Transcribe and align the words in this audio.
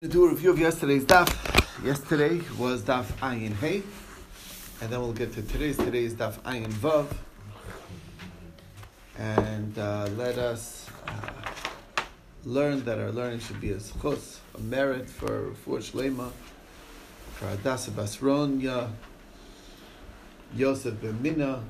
To 0.00 0.06
do 0.06 0.26
a 0.26 0.28
review 0.28 0.50
of 0.50 0.60
yesterday's 0.60 1.04
daf. 1.04 1.28
Yesterday 1.84 2.40
was 2.56 2.82
daf 2.82 3.06
Ayin 3.18 3.52
Hey, 3.56 3.82
and 4.80 4.92
then 4.92 5.00
we'll 5.00 5.12
get 5.12 5.32
to 5.34 5.42
today's. 5.42 5.76
Today's 5.76 6.14
daf 6.14 6.38
Ayin 6.42 6.70
Vav, 6.70 7.08
and 9.18 9.76
uh, 9.76 10.08
let 10.16 10.38
us 10.38 10.88
uh, 11.04 11.32
learn 12.44 12.84
that 12.84 13.00
our 13.00 13.10
learning 13.10 13.40
should 13.40 13.60
be 13.60 13.72
a 13.72 13.78
schus, 13.78 14.38
a 14.54 14.60
merit 14.60 15.10
for 15.10 15.52
for 15.64 15.78
Shlema, 15.78 16.30
for 17.32 17.46
Adasa 17.46 17.90
Basronya, 17.90 18.92
Yosef 20.54 21.02
ben 21.02 21.20
Mina, 21.20 21.64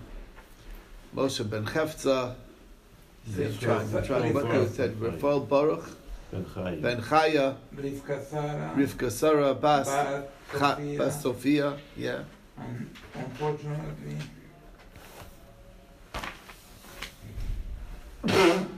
Moshe 1.16 1.48
ben 1.48 1.64
Chefza. 1.64 2.34
Trying, 3.58 4.04
trying. 4.04 4.34
What 4.34 4.50
they 4.50 4.66
said, 4.66 4.96
Rafal 4.96 5.48
Baruch. 5.48 5.88
Ben 6.30 6.45
Chai. 6.54 6.76
Ben 6.76 7.00
Chaya, 7.00 7.56
Rivka 7.74 8.22
Sara, 8.22 8.74
Rivka 8.77 9.10
Sarah, 9.10 9.54
Bas, 9.54 9.88
Bat, 9.88 10.30
Cha- 10.52 10.74
Sophia, 10.77 10.98
Bas 10.98 11.23
Sophia, 11.23 11.77
yeah. 11.96 12.23
and 12.59 12.91
unfortunately, 13.14 14.16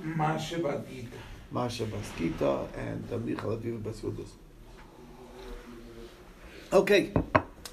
Masha 0.04 0.56
Batita. 0.56 1.08
Masha 1.50 1.84
Baskita, 1.86 2.68
and 2.78 3.04
uh, 3.12 3.18
Michal 3.18 3.56
Aviva 3.56 3.80
Basudus. 3.82 4.28
Okay, 6.72 7.10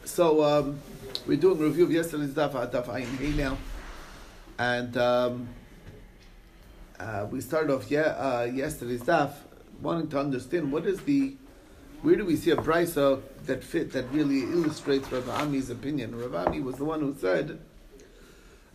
so 0.04 0.44
um, 0.44 0.80
we're 1.28 1.38
doing 1.38 1.60
a 1.62 1.64
review 1.66 1.84
of 1.84 1.92
yesterday's 1.92 2.32
daf, 2.32 2.56
uh, 2.56 2.66
daf 2.66 2.88
Ayin 2.88 3.16
Hey 3.20 3.30
now, 3.34 3.56
and 4.58 4.98
um, 4.98 5.48
uh, 7.00 7.28
we 7.30 7.40
started 7.42 7.72
off 7.72 7.92
yeah, 7.92 8.02
uh, 8.18 8.50
yesterday's 8.52 9.04
daf, 9.04 9.34
wanting 9.82 10.10
to 10.10 10.20
understand 10.20 10.72
what 10.72 10.86
is 10.86 11.02
the, 11.02 11.36
where 12.02 12.16
do 12.16 12.26
we 12.26 12.36
see 12.36 12.52
a 12.52 12.56
brisa 12.56 13.22
that 13.46 13.64
fit 13.64 13.92
that 13.94 14.06
really 14.12 14.42
illustrates 14.42 15.12
Rav 15.12 15.28
Ami's 15.30 15.70
opinion? 15.70 16.18
Rav 16.18 16.48
Ami 16.48 16.62
was 16.62 16.76
the 16.76 16.86
one 16.86 17.00
who 17.02 17.16
said 17.20 17.60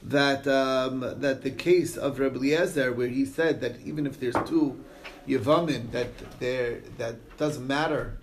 that 0.04 0.46
um, 0.48 1.00
that 1.00 1.42
the 1.42 1.50
case 1.50 1.96
of 1.96 2.18
Rabbi 2.18 2.36
Eliezer, 2.36 2.92
where 2.92 3.08
he 3.08 3.24
said 3.24 3.60
that 3.60 3.80
even 3.84 4.06
if 4.06 4.18
there's 4.18 4.34
two 4.46 4.82
Yavamin, 5.28 5.92
that 5.92 6.08
there 6.40 6.80
that 6.98 7.36
doesn't 7.36 7.66
matter, 7.66 8.18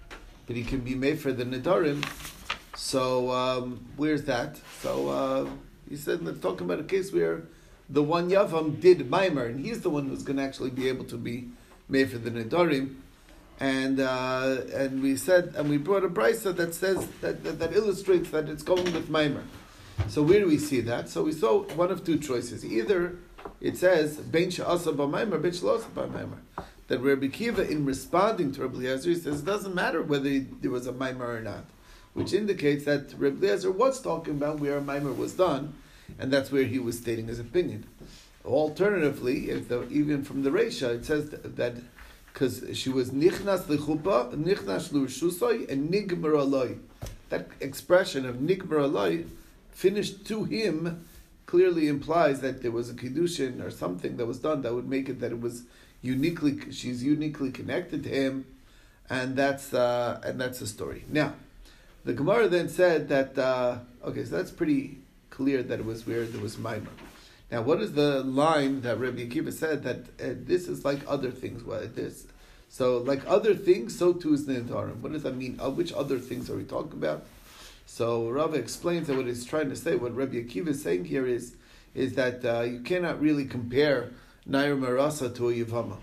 but 0.48 0.56
he 0.56 0.64
can 0.64 0.82
be 0.82 0.96
made 0.96 1.20
for 1.20 1.32
the 1.32 1.46
Nidarim. 1.46 2.06
So 2.76 3.32
um, 3.32 3.86
where's 3.96 4.24
that? 4.24 4.60
So 4.82 5.10
uh, 5.10 5.50
he 5.90 5.96
said 5.96 6.22
let's 6.24 6.40
talk 6.40 6.62
about 6.62 6.80
a 6.80 6.84
case 6.84 7.14
where 7.14 7.44
the 7.90 8.04
one 8.04 8.30
Yavam 8.30 8.80
did 8.80 9.00
Maimer, 9.10 9.46
and 9.46 9.66
he's 9.66 9.82
the 9.82 9.90
one 9.90 10.08
who's 10.08 10.24
going 10.24 10.38
to 10.38 10.44
actually 10.44 10.70
be 10.70 10.90
able 10.90 11.06
to 11.06 11.18
be 11.18 11.50
made 11.90 12.12
for 12.12 12.18
the 12.18 12.32
Nidarim. 12.32 12.96
And 13.60 14.00
uh, 14.00 14.62
and 14.74 15.04
we 15.04 15.18
said 15.18 15.54
and 15.58 15.70
we 15.70 15.78
brought 15.78 16.06
a 16.06 16.10
brisa 16.10 16.56
that 16.56 16.74
says 16.74 17.06
that, 17.20 17.44
that, 17.44 17.60
that 17.60 17.74
illustrates 17.74 18.30
that 18.30 18.48
it's 18.48 18.64
going 18.64 18.86
with 18.94 19.10
Maimer. 19.10 19.44
So 20.08 20.24
where 20.24 20.40
do 20.40 20.48
we 20.48 20.58
see 20.58 20.80
that? 20.82 21.10
So 21.10 21.24
we 21.24 21.34
saw 21.34 21.64
one 21.76 21.92
of 21.92 22.06
two 22.06 22.18
choices. 22.18 22.64
Either 22.64 23.18
it 23.60 23.78
says 23.78 24.18
Ben 24.18 24.48
Sha'asa 24.48 24.96
B'Maimer, 24.96 25.42
Ben 25.42 25.52
Sha'asa 25.52 25.90
B'Maimer. 25.90 26.38
That 26.88 27.00
Rabbi 27.00 27.28
Kiva, 27.28 27.70
in 27.70 27.86
responding 27.86 28.52
to 28.54 28.62
Rabbi 28.66 28.80
he 28.80 29.16
says 29.16 29.42
it 29.42 29.46
doesn't 29.46 29.76
matter 29.76 30.02
whether 30.02 30.40
there 30.40 30.72
was 30.72 30.88
a 30.88 30.94
Maimer 30.94 31.38
or 31.38 31.42
not, 31.42 31.66
which 32.14 32.34
indicates 32.34 32.86
that 32.86 33.14
Rabbi 33.18 33.46
Eliezer 33.46 33.72
was 33.72 34.02
talking 34.02 34.36
about 34.36 34.60
where 34.60 34.78
a 34.78 34.82
Maimer 34.82 35.16
was 35.16 35.34
done, 35.34 35.76
and 36.18 36.32
that's 36.32 36.52
where 36.52 36.64
he 36.64 36.80
was 36.80 36.98
stating 36.98 37.28
his 37.28 37.40
opinion. 37.40 37.86
Alternatively, 38.46 39.50
if 39.50 39.68
the, 39.68 39.88
even 39.90 40.24
from 40.24 40.44
the 40.44 40.50
Reisha, 40.50 40.96
it 40.96 41.06
says 41.06 41.30
that 41.30 41.76
because 42.34 42.64
she 42.74 42.90
was 42.90 43.10
nichnas 43.12 43.64
lechupa, 43.64 44.34
nichnas 44.34 44.94
l'rshusay, 44.94 45.70
and 45.70 45.90
nigmar 45.92 46.34
aloi. 46.34 46.78
That 47.30 47.50
expression 47.60 48.26
of 48.26 48.38
nigmar 48.38 48.90
aloi, 48.90 49.28
finished 49.72 50.26
to 50.28 50.46
him, 50.46 51.06
clearly 51.46 51.88
implies 51.88 52.42
that 52.42 52.62
there 52.62 52.72
was 52.72 52.90
a 52.90 52.94
kiddushin 52.94 53.62
or 53.64 53.72
something 53.72 54.18
that 54.18 54.26
was 54.26 54.40
done 54.40 54.62
that 54.62 54.74
would 54.74 54.88
make 54.88 55.10
it 55.10 55.20
that 55.20 55.32
it 55.32 55.42
was 55.42 55.64
uniquely 56.02 56.72
she's 56.72 57.04
uniquely 57.04 57.52
connected 57.52 58.04
to 58.04 58.10
him, 58.10 58.46
and 59.10 59.36
that's 59.36 59.74
uh, 59.74 60.22
and 60.24 60.40
that's 60.40 60.60
the 60.60 60.68
story. 60.68 61.04
Now, 61.10 61.34
the 62.06 62.14
Gemara 62.14 62.48
then 62.48 62.70
said 62.70 63.10
that 63.10 63.38
uh, 63.38 63.80
okay, 64.06 64.24
so 64.24 64.38
that's 64.38 64.52
pretty 64.52 65.00
clear 65.30 65.62
that 65.64 65.80
it 65.80 65.86
was 65.86 66.08
where 66.08 66.26
there 66.26 66.42
was 66.42 66.56
Maimer. 66.56 66.88
Now, 67.52 67.64
what 67.64 67.82
is 67.82 67.94
the 67.94 68.24
line 68.24 68.82
that 68.82 69.00
Rabbi 69.00 69.28
Akiva 69.28 69.52
said 69.52 69.84
that 69.84 69.98
uh, 70.22 70.36
this 70.46 70.68
is 70.68 70.86
like 70.86 71.00
other 71.08 71.32
things? 71.32 71.64
What 71.64 71.96
this? 71.96 72.28
So, 72.70 73.00
like 73.00 73.22
other 73.28 73.56
things, 73.56 73.98
so 73.98 74.14
too 74.14 74.34
is 74.34 74.46
the 74.46 74.54
Nidarim. 74.54 74.98
What 74.98 75.14
does 75.14 75.24
that 75.24 75.36
mean? 75.36 75.60
Uh, 75.60 75.72
which 75.72 75.92
other 75.94 76.20
things 76.20 76.50
are 76.52 76.56
we 76.56 76.64
talking 76.64 76.94
about? 76.94 77.26
So, 77.88 78.30
Rava 78.30 78.58
explains 78.58 79.08
that 79.08 79.18
what 79.18 79.26
he's 79.26 79.46
trying 79.46 79.70
to 79.70 79.76
say, 79.76 79.96
what 79.96 80.16
Rabbi 80.16 80.36
Akiva 80.36 80.68
is 80.68 80.84
saying 80.84 81.06
here 81.06 81.26
is, 81.26 81.56
is 81.96 82.14
that 82.14 82.46
uh, 82.46 82.62
you 82.62 82.82
cannot 82.82 83.20
really 83.20 83.46
compare 83.46 84.12
Nair 84.46 84.76
Marasa 84.76 85.36
to 85.36 85.50
a 85.50 85.54
Yavama. 85.54 85.98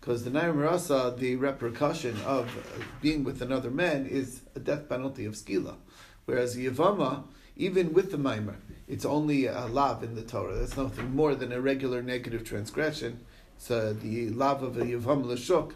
Because 0.00 0.24
the 0.24 0.30
Nair 0.30 0.54
Marasa, 0.54 1.18
the 1.18 1.36
repercussion 1.36 2.16
of 2.24 2.48
uh, 2.56 2.82
being 3.02 3.22
with 3.22 3.42
another 3.42 3.70
man 3.70 4.06
is 4.06 4.40
a 4.54 4.60
death 4.60 4.88
penalty 4.88 5.26
of 5.26 5.34
skila. 5.34 5.76
Whereas 6.24 6.56
Yavama, 6.56 7.24
even 7.56 7.92
with 7.92 8.10
the 8.10 8.16
Maimer, 8.16 8.56
it's 8.88 9.04
only 9.04 9.46
a 9.46 9.66
lav 9.66 10.02
in 10.02 10.14
the 10.14 10.22
Torah. 10.22 10.56
That's 10.56 10.76
nothing 10.76 11.14
more 11.14 11.34
than 11.34 11.52
a 11.52 11.60
regular 11.60 12.02
negative 12.02 12.44
transgression. 12.44 13.20
Uh, 13.68 13.94
the 14.00 14.28
lav 14.30 14.62
of 14.62 14.76
a 14.76 14.82
Yavam 14.82 15.24
Lashuk. 15.24 15.72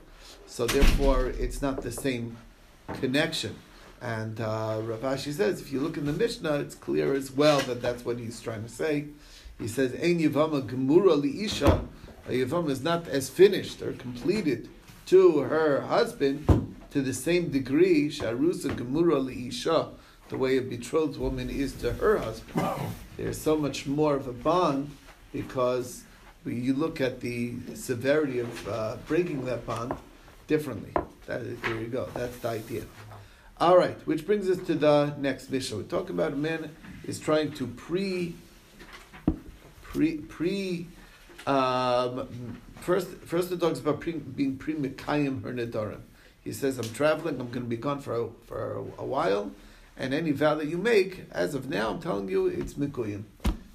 So 0.46 0.66
therefore, 0.66 1.26
it's 1.26 1.62
not 1.62 1.82
the 1.82 1.90
same 1.90 2.36
connection. 2.94 3.56
And 4.00 4.40
uh, 4.40 4.80
Rav 4.82 5.00
Ashi 5.00 5.32
says, 5.32 5.60
if 5.60 5.72
you 5.72 5.80
look 5.80 5.96
in 5.96 6.06
the 6.06 6.12
Mishnah, 6.12 6.54
it's 6.54 6.74
clear 6.74 7.14
as 7.14 7.30
well 7.30 7.60
that 7.60 7.82
that's 7.82 8.04
what 8.04 8.18
he's 8.18 8.40
trying 8.40 8.62
to 8.62 8.68
say. 8.68 9.06
He 9.58 9.68
says, 9.68 9.92
Ein 9.94 10.20
Yavama 10.20 10.62
Gemura 10.62 11.20
Liisha. 11.20 11.86
A 12.28 12.32
Yavam 12.32 12.70
is 12.70 12.82
not 12.82 13.08
as 13.08 13.28
finished 13.28 13.82
or 13.82 13.92
completed 13.92 14.68
to 15.06 15.40
her 15.40 15.82
husband 15.82 16.76
to 16.90 17.02
the 17.02 17.12
same 17.12 17.50
degree, 17.50 18.08
Sharusa 18.08 18.76
Gemura 18.76 19.20
Liisha, 19.22 19.90
the 20.30 20.38
way 20.38 20.56
a 20.56 20.62
betrothed 20.62 21.18
woman 21.18 21.50
is 21.50 21.72
to 21.74 21.92
her 21.94 22.16
husband. 22.18 22.70
There's 23.16 23.38
so 23.38 23.56
much 23.56 23.86
more 23.86 24.14
of 24.14 24.28
a 24.28 24.32
bond 24.32 24.90
because 25.32 26.04
you 26.46 26.72
look 26.72 27.00
at 27.00 27.20
the 27.20 27.54
severity 27.74 28.38
of 28.38 28.68
uh, 28.68 28.96
breaking 29.06 29.44
that 29.44 29.66
bond 29.66 29.94
differently. 30.46 30.92
That, 31.26 31.62
there 31.62 31.80
you 31.80 31.88
go. 31.88 32.08
That's 32.14 32.38
the 32.38 32.48
idea. 32.48 32.84
All 33.60 33.76
right, 33.76 33.96
which 34.06 34.24
brings 34.24 34.48
us 34.48 34.58
to 34.68 34.74
the 34.74 35.14
next 35.18 35.50
mission. 35.50 35.78
We're 35.78 35.82
talking 35.82 36.14
about 36.14 36.32
a 36.32 36.36
man 36.36 36.70
is 37.04 37.18
trying 37.18 37.52
to 37.52 37.66
pre, 37.66 38.34
pre, 39.82 40.16
pre. 40.16 40.86
Um, 41.46 42.56
first, 42.80 43.08
first 43.24 43.50
it 43.52 43.60
talks 43.60 43.80
about 43.80 44.00
pre, 44.00 44.12
being 44.12 44.56
pre 44.56 44.74
mikayim 44.74 45.42
her 45.42 45.52
nedarim. 45.52 46.00
He 46.42 46.52
says, 46.52 46.78
"I'm 46.78 46.88
traveling. 46.94 47.38
I'm 47.38 47.48
going 47.48 47.64
to 47.64 47.68
be 47.68 47.76
gone 47.76 48.00
for 48.00 48.14
a, 48.14 48.28
for 48.46 48.78
a 48.96 49.04
while." 49.04 49.50
And 50.00 50.14
any 50.14 50.32
vow 50.32 50.54
that 50.56 50.66
you 50.66 50.78
make, 50.78 51.24
as 51.30 51.54
of 51.54 51.68
now, 51.68 51.90
I'm 51.90 52.00
telling 52.00 52.28
you, 52.28 52.46
it's 52.46 52.74
mikuyim. 52.74 53.24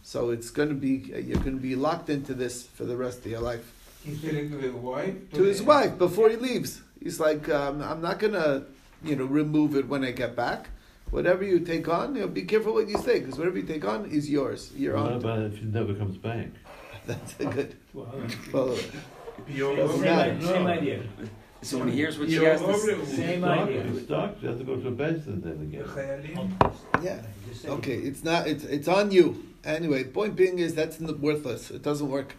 So 0.02 0.32
it's 0.32 0.50
going 0.50 0.70
to 0.70 0.76
be 0.76 0.96
you're 1.28 1.40
going 1.40 1.56
to 1.56 1.62
be 1.62 1.76
locked 1.76 2.10
into 2.10 2.34
this 2.34 2.64
for 2.64 2.84
the 2.86 2.98
rest 2.98 3.20
of 3.20 3.28
your 3.28 3.40
life. 3.42 3.72
He's 4.04 4.22
telling 4.22 4.50
to 4.52 4.58
his 4.58 4.74
wife. 4.74 5.16
To 5.34 5.44
his 5.44 5.62
wife 5.64 5.98
before 5.98 6.30
he 6.30 6.36
leaves, 6.36 6.82
he's 7.02 7.20
like, 7.20 7.50
um, 7.50 7.82
I'm 7.82 8.02
not 8.02 8.20
going 8.20 8.34
to, 8.34 8.66
you 9.04 9.16
know, 9.16 9.26
remove 9.26 9.76
it 9.76 9.88
when 9.88 10.04
I 10.04 10.12
get 10.12 10.36
back. 10.36 10.70
Whatever 11.12 11.44
you 11.44 11.60
take 11.60 11.88
on, 11.88 12.16
you 12.16 12.22
know, 12.22 12.28
be 12.28 12.44
careful 12.44 12.74
what 12.74 12.88
you 12.90 12.98
say, 13.00 13.20
because 13.20 13.38
whatever 13.38 13.58
you 13.58 13.64
take 13.66 13.86
on 13.86 14.06
is 14.06 14.30
yours. 14.30 14.72
You're 14.76 14.96
What 14.96 15.12
on. 15.14 15.18
about 15.18 15.40
if 15.42 15.58
she 15.60 15.66
never 15.66 15.94
comes 15.96 16.18
back? 16.18 16.48
That's 17.08 17.40
a 17.40 17.46
good. 17.46 17.76
Well, 17.94 18.14
Well, 18.52 18.78
You're 19.48 19.76
Doesn't 19.76 19.98
same, 20.02 20.06
matter. 20.06 20.38
i- 20.40 20.46
same 20.46 20.68
idea. 20.68 21.04
So 21.66 21.80
when 21.80 21.88
he 21.90 21.96
hears 21.96 22.20
what 22.20 22.30
she 22.30 22.36
You're 22.36 22.52
has 22.52 22.62
to 22.62 22.68
over- 22.68 23.06
say, 23.06 23.16
Same 23.16 23.44
idea. 23.44 23.84
She's 23.92 24.04
stuck. 24.04 24.40
She 24.40 24.46
has 24.46 24.58
to 24.58 24.64
go 24.64 24.76
to 24.78 24.88
a 24.88 24.92
Benson 24.92 25.42
then 25.42 25.60
again. 25.68 25.84
yeah. 27.04 27.22
Okay, 27.66 27.96
it's 27.98 28.24
not. 28.24 28.48
It's 28.48 28.64
it's 28.66 28.88
on 28.88 29.12
you. 29.12 29.44
Anyway, 29.64 30.04
point 30.04 30.36
being 30.36 30.60
is 30.60 30.76
that's 30.76 31.02
n- 31.02 31.20
worthless. 31.20 31.72
It 31.72 31.82
doesn't 31.82 32.08
work. 32.10 32.36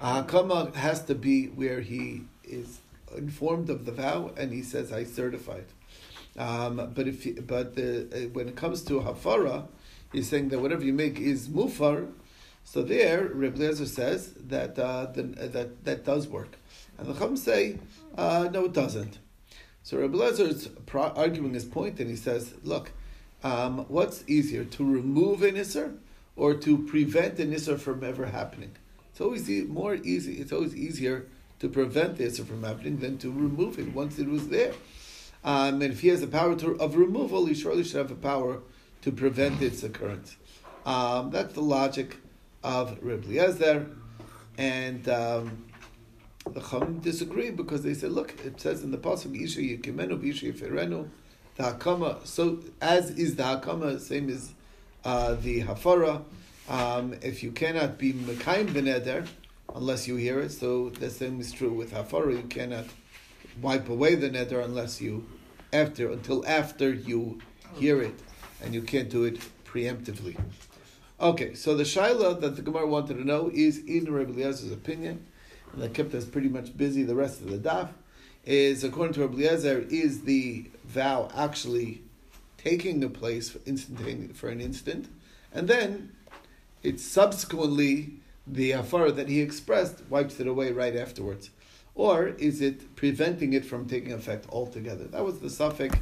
Uh, 0.00 0.24
Hakama 0.24 0.74
has 0.74 1.04
to 1.04 1.14
be 1.14 1.46
where 1.46 1.80
he 1.80 2.22
is 2.42 2.80
informed 3.16 3.70
of 3.70 3.86
the 3.86 3.92
vow 3.92 4.32
and 4.36 4.52
he 4.52 4.62
says, 4.62 4.92
"I 4.92 5.04
certify 5.04 5.58
it." 5.64 5.70
Um, 6.38 6.90
but 6.94 7.06
if 7.06 7.24
you, 7.24 7.34
but 7.46 7.76
the, 7.76 7.88
uh, 8.12 8.28
when 8.32 8.48
it 8.48 8.56
comes 8.56 8.82
to 8.82 9.00
hafara, 9.00 9.68
he's 10.12 10.28
saying 10.28 10.48
that 10.50 10.60
whatever 10.60 10.84
you 10.84 10.92
make 10.92 11.18
is 11.20 11.48
mufar. 11.48 12.08
So 12.64 12.82
there, 12.82 13.28
Reb 13.32 13.54
Lezer 13.56 13.86
says 13.86 14.34
that 14.48 14.76
uh, 14.78 15.06
the, 15.14 15.22
uh, 15.40 15.46
that 15.56 15.84
that 15.84 16.04
does 16.04 16.26
work, 16.26 16.56
and 16.98 17.06
the 17.06 17.14
Chum 17.14 17.36
say 17.36 17.78
uh, 18.16 18.48
no, 18.52 18.64
it 18.64 18.72
doesn't. 18.72 19.18
So 19.82 19.98
Reb 19.98 20.12
Lezer 20.14 20.48
is 20.48 20.68
arguing 20.92 21.54
his 21.54 21.64
point, 21.64 22.00
and 22.00 22.10
he 22.10 22.16
says, 22.16 22.54
look, 22.64 22.92
um, 23.44 23.84
what's 23.88 24.24
easier 24.26 24.64
to 24.64 24.84
remove 24.84 25.42
an 25.42 25.54
isser 25.54 25.96
or 26.34 26.54
to 26.54 26.78
prevent 26.78 27.38
an 27.38 27.52
isser 27.52 27.78
from 27.78 28.02
ever 28.02 28.26
happening? 28.26 28.72
It's 29.10 29.20
always 29.20 29.48
e- 29.50 29.62
more 29.62 29.94
easy. 29.94 30.34
It's 30.40 30.52
always 30.52 30.74
easier 30.74 31.26
to 31.60 31.68
prevent 31.68 32.16
the 32.16 32.24
isser 32.24 32.44
from 32.46 32.64
happening 32.64 32.98
than 32.98 33.18
to 33.18 33.30
remove 33.30 33.78
it 33.78 33.94
once 33.94 34.18
it 34.18 34.28
was 34.28 34.48
there. 34.48 34.72
Um, 35.44 35.80
and 35.80 35.92
if 35.92 36.00
he 36.00 36.08
has 36.08 36.20
the 36.20 36.26
power 36.26 36.56
to, 36.56 36.74
of 36.80 36.96
removal, 36.96 37.46
he 37.46 37.54
surely 37.54 37.84
should 37.84 37.98
have 37.98 38.08
the 38.08 38.16
power 38.16 38.62
to 39.02 39.12
prevent 39.12 39.62
its 39.62 39.84
occurrence. 39.84 40.36
Um, 40.84 41.30
that's 41.30 41.54
the 41.54 41.62
logic 41.62 42.16
of 42.64 42.98
Reb 43.02 43.24
Eliezer, 43.24 43.86
and 44.58 45.08
um, 45.08 45.65
the 46.52 46.60
Chum 46.60 47.00
disagree 47.00 47.50
because 47.50 47.82
they 47.82 47.94
say, 47.94 48.08
look, 48.08 48.34
it 48.44 48.60
says 48.60 48.82
in 48.82 48.90
the 48.90 48.98
pasuk 48.98 49.40
Isha 49.40 49.60
Yekimenu 49.60 50.24
Isha 50.24 50.52
Yefirenu, 50.52 51.08
the 51.56 51.62
Hakama. 51.62 52.26
So 52.26 52.60
as 52.80 53.10
is 53.10 53.36
the 53.36 53.42
Hakama, 53.42 54.00
same 54.00 54.30
as 54.30 54.52
uh, 55.04 55.34
the 55.34 55.62
Hafara. 55.62 56.22
Um, 56.68 57.14
if 57.22 57.42
you 57.42 57.52
cannot 57.52 57.98
be 57.98 58.12
Mekayim 58.12 58.68
Beneder 58.68 59.26
unless 59.74 60.08
you 60.08 60.16
hear 60.16 60.40
it, 60.40 60.50
so 60.50 60.90
the 60.90 61.10
same 61.10 61.40
is 61.40 61.52
true 61.52 61.72
with 61.72 61.92
Hafara. 61.92 62.32
You 62.32 62.42
cannot 62.48 62.86
wipe 63.60 63.88
away 63.88 64.14
the 64.14 64.28
neder 64.30 64.64
unless 64.64 65.00
you 65.00 65.26
after 65.72 66.10
until 66.10 66.46
after 66.46 66.92
you 66.92 67.40
hear 67.74 68.02
it, 68.02 68.18
and 68.62 68.74
you 68.74 68.82
can't 68.82 69.08
do 69.08 69.24
it 69.24 69.38
preemptively. 69.64 70.38
Okay, 71.20 71.54
so 71.54 71.74
the 71.74 71.84
shaila 71.84 72.40
that 72.40 72.56
the 72.56 72.62
Gemara 72.62 72.86
wanted 72.86 73.14
to 73.14 73.24
know 73.24 73.50
is 73.52 73.78
in 73.78 74.12
Rabbi 74.12 74.32
Eliezer's 74.32 74.72
opinion, 74.72 75.26
that 75.76 75.94
kept 75.94 76.14
us 76.14 76.24
pretty 76.24 76.48
much 76.48 76.76
busy 76.76 77.02
the 77.02 77.14
rest 77.14 77.40
of 77.40 77.50
the 77.50 77.58
daf. 77.58 77.90
Is 78.44 78.84
according 78.84 79.14
to 79.14 79.26
Rabbi 79.26 79.42
is 79.90 80.22
the 80.22 80.66
vow 80.84 81.28
actually 81.34 82.02
taking 82.58 83.00
the 83.00 83.08
place 83.08 83.50
for 83.50 83.58
for 84.34 84.48
an 84.48 84.60
instant, 84.60 85.08
and 85.52 85.66
then 85.66 86.12
it's 86.82 87.04
subsequently 87.04 88.20
the 88.46 88.70
afar 88.70 89.10
that 89.10 89.28
he 89.28 89.40
expressed 89.40 90.02
wipes 90.08 90.38
it 90.38 90.46
away 90.46 90.70
right 90.70 90.94
afterwards, 90.94 91.50
or 91.96 92.28
is 92.28 92.60
it 92.60 92.94
preventing 92.94 93.52
it 93.52 93.64
from 93.64 93.88
taking 93.88 94.12
effect 94.12 94.46
altogether? 94.50 95.04
That 95.04 95.24
was 95.24 95.40
the 95.40 95.48
safek 95.48 95.98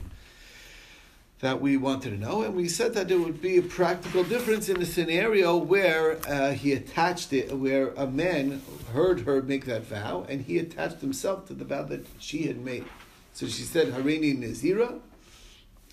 that 1.44 1.60
we 1.60 1.76
wanted 1.76 2.08
to 2.08 2.16
know, 2.16 2.40
and 2.40 2.54
we 2.54 2.66
said 2.66 2.94
that 2.94 3.06
there 3.06 3.18
would 3.18 3.42
be 3.42 3.58
a 3.58 3.62
practical 3.62 4.24
difference 4.24 4.70
in 4.70 4.80
a 4.80 4.86
scenario 4.86 5.54
where 5.54 6.16
uh, 6.26 6.52
he 6.52 6.72
attached 6.72 7.34
it, 7.34 7.52
where 7.54 7.88
a 7.98 8.06
man 8.06 8.62
heard 8.94 9.20
her 9.20 9.42
make 9.42 9.66
that 9.66 9.82
vow, 9.82 10.24
and 10.26 10.40
he 10.40 10.56
attached 10.56 11.02
himself 11.02 11.46
to 11.46 11.52
the 11.52 11.66
vow 11.66 11.82
that 11.82 12.06
she 12.18 12.46
had 12.46 12.64
made. 12.64 12.86
So 13.34 13.46
she 13.46 13.62
said, 13.62 13.88
"Harini 13.92 14.34
Nazira," 14.34 15.00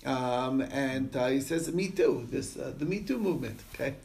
um, 0.06 0.62
and 0.62 1.14
uh, 1.14 1.26
he 1.26 1.42
says, 1.42 1.70
"Me 1.70 1.88
too." 1.88 2.26
This 2.30 2.56
uh, 2.56 2.72
the 2.78 2.86
Me 2.86 3.00
Too 3.00 3.18
movement, 3.18 3.60
okay, 3.74 3.96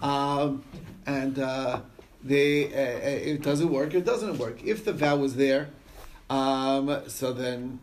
um, 0.00 0.64
and 1.04 1.38
uh, 1.38 1.80
they 2.24 2.72
uh, 2.72 3.34
it 3.34 3.42
doesn't 3.42 3.70
work. 3.70 3.92
It 3.92 4.06
doesn't 4.06 4.38
work. 4.38 4.64
If 4.64 4.86
the 4.86 4.94
vow 4.94 5.16
was 5.16 5.36
there, 5.36 5.68
um, 6.30 7.02
so 7.06 7.34
then 7.34 7.80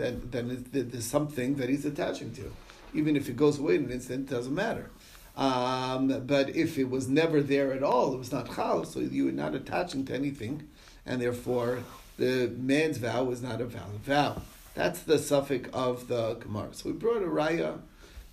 then 0.00 0.28
then 0.30 0.66
there's 0.72 1.04
something 1.04 1.56
that 1.56 1.68
he's 1.68 1.84
attaching 1.84 2.32
to. 2.34 2.52
Even 2.92 3.16
if 3.16 3.28
it 3.28 3.36
goes 3.36 3.58
away 3.58 3.76
in 3.76 3.84
an 3.84 3.92
instant, 3.92 4.28
it 4.28 4.34
doesn't 4.34 4.54
matter. 4.54 4.90
Um, 5.36 6.24
but 6.26 6.46
if 6.56 6.76
it 6.76 6.90
was 6.90 7.08
never 7.08 7.40
there 7.40 7.72
at 7.72 7.82
all, 7.82 8.12
it 8.14 8.18
was 8.18 8.32
not 8.32 8.54
chal, 8.54 8.84
so 8.84 9.00
you 9.00 9.26
were 9.26 9.32
not 9.32 9.54
attaching 9.54 10.04
to 10.06 10.14
anything, 10.14 10.68
and 11.06 11.22
therefore 11.22 11.84
the 12.18 12.52
man's 12.58 12.98
vow 12.98 13.24
was 13.24 13.40
not 13.40 13.60
a 13.60 13.64
valid 13.64 14.00
vow. 14.00 14.42
That's 14.74 15.00
the 15.02 15.14
safek 15.14 15.70
of 15.72 16.08
the 16.08 16.34
Gemara. 16.34 16.70
So 16.72 16.90
we 16.90 16.92
brought 16.92 17.22
a 17.22 17.26
raya 17.26 17.80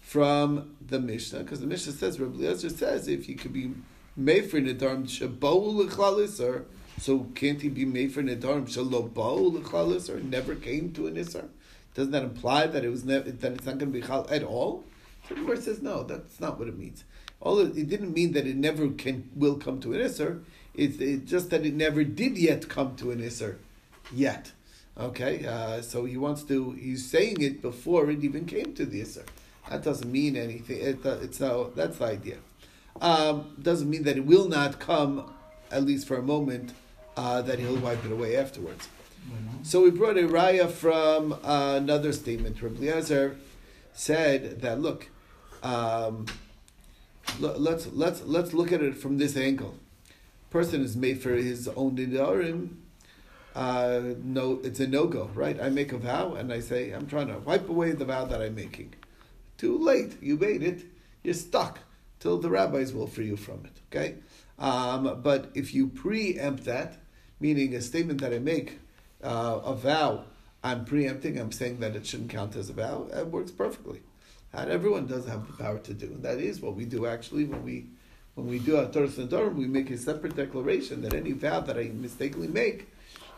from 0.02 0.75
the 0.86 1.00
Mishnah, 1.00 1.40
because 1.40 1.62
the 1.62 1.68
Mishnah 1.68 1.94
says, 1.94 2.19
Rabbi 2.19 2.38
Eliezer 2.38 2.69
says, 2.69 3.08
if 3.08 3.30
you 3.30 3.36
could 3.36 3.54
be 3.54 3.74
made 4.16 4.50
for 4.50 4.60
l'chlalis, 4.60 6.40
or 6.40 6.66
so 6.99 7.27
can't 7.35 7.61
he 7.61 7.69
be 7.69 7.85
made 7.85 8.13
for 8.13 8.23
nedarim 8.23 8.67
shalobo 8.67 9.53
l'chlalis, 9.53 10.09
or 10.09 10.19
never 10.19 10.55
came 10.55 10.91
to 10.94 11.07
an 11.07 11.15
isser? 11.15 11.47
Doesn't 11.94 12.11
that 12.11 12.23
imply 12.23 12.67
that 12.67 12.85
it 12.85 12.89
was 12.89 13.03
never, 13.03 13.31
that 13.31 13.53
it's 13.53 13.65
not 13.65 13.77
going 13.77 13.91
to 13.91 13.99
be 13.99 14.05
chal 14.05 14.27
at 14.29 14.44
all? 14.44 14.83
So 15.27 15.35
the 15.35 15.41
Gemara 15.41 15.61
says 15.61 15.81
no, 15.81 16.03
that's 16.03 16.39
not 16.39 16.59
what 16.59 16.67
it 16.67 16.77
means. 16.77 17.03
All 17.39 17.59
it, 17.59 17.77
it 17.77 17.89
didn't 17.89 18.13
mean 18.13 18.33
that 18.33 18.47
it 18.47 18.55
never 18.55 18.89
can 18.89 19.29
will 19.35 19.55
come 19.55 19.79
to 19.81 19.94
an 19.94 19.99
isser. 20.01 20.44
It's 20.73 20.99
it, 20.99 21.25
just 21.25 21.49
that 21.49 21.65
it 21.65 21.73
never 21.73 22.03
did 22.03 22.38
yet 22.38 22.69
come 22.69 22.95
to 22.97 23.11
an 23.11 23.19
isser, 23.19 23.57
yet. 24.13 24.51
Okay, 24.97 25.45
uh, 25.45 25.81
so 25.81 26.05
he 26.05 26.17
wants 26.17 26.44
to. 26.44 26.71
He's 26.71 27.09
saying 27.09 27.41
it 27.41 27.61
before 27.61 28.09
it 28.09 28.23
even 28.23 28.45
came 28.45 28.73
to 28.73 28.85
the 28.85 29.01
isser. 29.01 29.25
That 29.69 29.83
doesn't 29.83 30.11
mean 30.11 30.35
anything. 30.35 30.79
It, 30.79 31.05
uh, 31.05 31.17
it's 31.21 31.39
no. 31.39 31.71
That's 31.75 31.97
the 31.97 32.05
idea. 32.05 32.38
Um, 33.01 33.55
doesn't 33.61 33.89
mean 33.89 34.03
that 34.03 34.17
it 34.17 34.25
will 34.25 34.47
not 34.47 34.79
come, 34.79 35.31
at 35.69 35.83
least 35.83 36.07
for 36.07 36.17
a 36.17 36.23
moment, 36.23 36.73
uh, 37.18 37.42
that 37.42 37.60
he'll 37.60 37.75
wipe 37.78 38.06
it 38.06 38.12
away 38.12 38.38
afterwards. 38.38 38.88
So 39.64 39.81
we 39.81 39.90
brought 39.92 40.18
a 40.18 40.22
raya 40.22 40.69
from 40.72 41.34
uh, 41.34 41.75
another 41.75 42.14
statement. 42.14 42.62
Rabbi 42.62 42.86
Eliezer 42.86 43.36
said 43.92 44.62
that 44.62 44.80
look, 44.80 45.10
um, 45.64 46.28
l- 47.42 47.60
let's 47.60 47.88
let's 47.88 48.22
let's 48.24 48.54
look 48.54 48.72
at 48.72 48.81
it 48.81 48.96
from 48.96 49.18
this 49.18 49.36
angle. 49.36 49.75
Person 50.50 50.81
is 50.81 50.96
made 50.96 51.22
for 51.22 51.31
his 51.31 51.68
own 51.69 51.98
nidarim. 51.98 52.78
Uh, 53.54 54.14
no, 54.24 54.62
it's 54.64 54.80
a 54.80 54.88
no 54.88 55.08
go, 55.08 55.30
right? 55.34 55.60
I 55.60 55.69
make 55.69 55.92
a 55.92 55.98
vow 55.98 56.36
and 56.36 56.54
I 56.54 56.62
say 56.62 56.92
I'm 56.92 57.08
trying 57.08 57.28
to 57.28 57.40
wipe 57.40 57.68
away 57.68 57.92
the 57.92 58.06
vow 58.06 58.24
that 58.25 58.42
I'm 58.42 58.56
making. 58.56 58.94
Too 59.58 59.78
late. 59.78 60.22
You 60.22 60.38
made 60.38 60.64
it. 60.64 60.86
You're 61.24 61.34
stuck 61.34 61.80
till 62.19 62.38
the 62.38 62.50
rabbis 62.50 62.94
will 62.94 63.08
free 63.08 63.25
you 63.25 63.36
from 63.36 63.66
it. 63.66 63.81
Okay, 63.92 64.16
um, 64.60 65.19
but 65.22 65.52
if 65.54 65.74
you 65.74 65.88
preempt 65.88 66.64
that, 66.66 67.00
meaning 67.39 67.74
a 67.75 67.81
statement 67.81 68.22
that 68.22 68.34
I 68.34 68.39
make 68.39 68.80
uh, 69.24 69.60
a 69.63 69.74
vow, 69.74 70.24
I'm 70.63 70.86
preempting, 70.86 71.39
I'm 71.39 71.51
saying 71.51 71.80
that 71.80 71.95
it 71.95 72.06
shouldn't 72.06 72.30
count 72.30 72.56
as 72.56 72.69
a 72.69 72.74
vow, 72.74 73.07
it 73.13 73.28
works 73.28 73.51
perfectly. 73.51 74.01
And 74.54 74.72
everyone 74.72 75.07
does 75.07 75.28
have 75.28 75.45
the 75.48 75.63
power 75.63 75.80
to 75.80 75.94
do. 75.94 76.07
And 76.07 76.24
that 76.24 76.39
is 76.39 76.62
what 76.62 76.75
we 76.75 76.86
do 76.86 77.06
actually 77.06 77.45
when 77.45 77.63
we 77.63 77.86
when 78.36 78.48
we 78.48 78.60
do 78.60 78.78
our 78.78 78.86
Hataras 78.86 79.13
Nedarim, 79.13 79.56
we 79.56 79.66
make 79.66 79.89
a 79.89 79.98
separate 79.98 80.36
declaration 80.36 81.01
that 81.01 81.16
any 81.16 81.31
vow 81.31 81.60
that 81.62 81.75
I 81.75 81.86
mistakenly 81.86 82.48
make, 82.48 82.88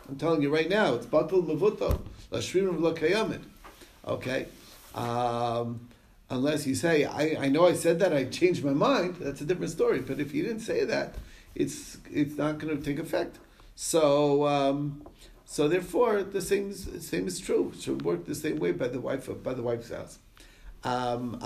I'm 0.10 0.18
telling 0.18 0.42
you 0.42 0.54
right 0.54 0.68
now, 0.68 0.96
it's 0.96 1.06
Batul 1.06 1.48
Mavuto, 1.48 2.02
Lashririm 2.34 2.80
Lakayamin. 2.80 3.40
Okay? 4.06 4.48
Um, 4.94 5.88
unless 6.30 6.68
you 6.68 6.76
say, 6.76 7.06
I, 7.06 7.46
I 7.46 7.48
know 7.48 7.66
I 7.66 7.76
said 7.76 8.00
that, 8.00 8.12
I 8.12 8.26
changed 8.26 8.62
my 8.66 8.74
mind, 8.74 9.16
that's 9.22 9.40
a 9.40 9.46
different 9.46 9.72
story. 9.72 10.00
But 10.00 10.20
if 10.20 10.34
you 10.34 10.44
didn't 10.44 10.62
say 10.62 10.84
that, 10.84 11.16
it's 11.56 11.98
it's 12.12 12.36
not 12.38 12.58
going 12.58 12.78
to 12.78 12.84
take 12.84 13.00
effect. 13.00 13.38
So 13.82 14.46
um, 14.46 15.04
so 15.46 15.70
therefore, 15.70 16.22
the 16.22 16.42
same 16.42 16.70
is, 16.70 16.90
same 17.00 17.28
is 17.28 17.40
true. 17.40 17.72
It 17.74 17.82
should 17.82 18.02
work 18.02 18.26
the 18.26 18.36
same 18.36 18.58
way 18.58 18.74
by 18.74 18.90
the 18.90 19.00
wife 19.00 19.30
by 19.42 19.54
the 19.54 19.64
wife's 19.64 19.90
house. 19.90 20.20
Um, 20.84 21.40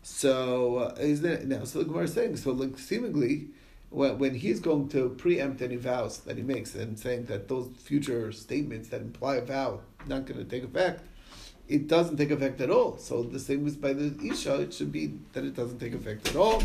so 0.00 0.76
uh, 0.78 0.94
is 0.98 1.20
there 1.20 1.44
now? 1.44 1.64
So 1.64 1.80
the 1.80 1.84
Gemara 1.84 2.04
is 2.04 2.14
saying 2.14 2.38
so. 2.38 2.52
Like 2.52 2.78
seemingly, 2.78 3.48
when, 3.90 4.18
when 4.18 4.34
he's 4.34 4.60
going 4.60 4.88
to 4.88 5.10
preempt 5.10 5.60
any 5.60 5.76
vows 5.76 6.20
that 6.20 6.38
he 6.38 6.42
makes 6.42 6.74
and 6.74 6.98
saying 6.98 7.26
that 7.26 7.48
those 7.48 7.68
future 7.76 8.32
statements 8.32 8.88
that 8.88 9.02
imply 9.02 9.36
a 9.36 9.44
vow 9.44 9.80
not 10.06 10.24
going 10.24 10.38
to 10.38 10.46
take 10.46 10.64
effect, 10.64 11.02
it 11.68 11.86
doesn't 11.86 12.16
take 12.16 12.30
effect 12.30 12.62
at 12.62 12.70
all. 12.70 12.96
So 12.96 13.22
the 13.24 13.38
same 13.38 13.66
as 13.66 13.76
by 13.76 13.92
the 13.92 14.16
isha, 14.26 14.62
it 14.62 14.72
should 14.72 14.90
be 14.90 15.18
that 15.34 15.44
it 15.44 15.54
doesn't 15.54 15.80
take 15.80 15.92
effect 15.92 16.30
at 16.30 16.36
all, 16.36 16.62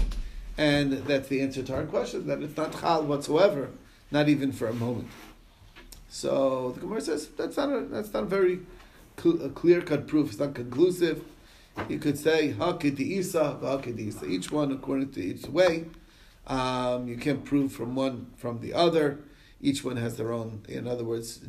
and 0.58 0.94
that's 0.94 1.28
the 1.28 1.42
answer 1.42 1.62
to 1.62 1.76
our 1.76 1.84
question 1.84 2.26
that 2.28 2.42
it's 2.42 2.56
not 2.56 2.72
chal 2.80 3.04
whatsoever, 3.04 3.72
not 4.14 4.30
even 4.30 4.52
for 4.52 4.68
a 4.68 4.74
moment. 4.74 5.10
So 6.08 6.72
the 6.76 6.82
Gemara 6.82 7.02
says 7.02 7.28
that's 7.30 7.58
not 7.58 7.70
a, 7.70 7.82
that's 7.82 8.14
not 8.14 8.24
a 8.24 8.28
very 8.28 8.60
cl- 9.18 9.50
clear 9.50 9.82
cut 9.82 10.08
proof. 10.08 10.30
It's 10.30 10.40
not 10.40 10.54
conclusive. 10.54 11.24
You 11.90 11.98
could 11.98 12.20
say 12.20 12.54
hakidisa, 12.56 13.60
hakidisa. 13.60 14.30
Each 14.30 14.52
one 14.52 14.72
according 14.72 15.12
to 15.14 15.22
each 15.22 15.48
way. 15.48 15.88
Um, 16.46 17.08
you 17.08 17.18
can't 17.18 17.44
prove 17.44 17.72
from 17.72 17.96
one 17.96 18.28
from 18.38 18.60
the 18.62 18.74
other. 18.74 19.20
Each 19.60 19.84
one 19.84 19.98
has 19.98 20.18
their 20.18 20.32
own. 20.32 20.62
In 20.70 20.88
other 20.88 21.04
words, 21.04 21.40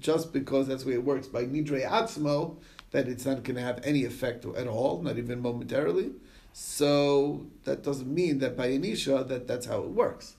just 0.00 0.32
because 0.32 0.68
that's 0.68 0.82
the 0.82 0.90
way 0.90 0.94
it 0.96 1.04
works 1.04 1.28
by 1.28 1.44
nidre 1.44 1.88
atzmo, 1.88 2.56
that 2.90 3.08
it's 3.08 3.24
not 3.24 3.44
going 3.44 3.56
to 3.56 3.62
have 3.62 3.80
any 3.84 4.04
effect 4.04 4.44
at 4.44 4.66
all, 4.66 5.00
not 5.00 5.16
even 5.16 5.40
momentarily. 5.40 6.10
So 6.52 7.46
that 7.64 7.82
doesn't 7.84 8.12
mean 8.12 8.40
that 8.40 8.56
by 8.56 8.68
anisha 8.68 9.26
that 9.28 9.46
that's 9.46 9.66
how 9.66 9.78
it 9.82 9.90
works. 9.90 10.34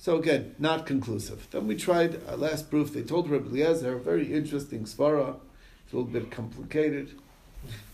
So 0.00 0.16
again, 0.16 0.54
not 0.58 0.86
conclusive. 0.86 1.46
Then 1.50 1.66
we 1.66 1.76
tried 1.76 2.22
a 2.26 2.34
last 2.34 2.70
proof. 2.70 2.94
They 2.94 3.02
told 3.02 3.28
Rabbi 3.28 3.48
Eliezer, 3.48 3.98
very 3.98 4.32
interesting 4.32 4.84
svara. 4.84 5.36
It's 5.84 5.92
a 5.92 5.96
little 5.96 6.10
bit 6.10 6.30
complicated, 6.30 7.20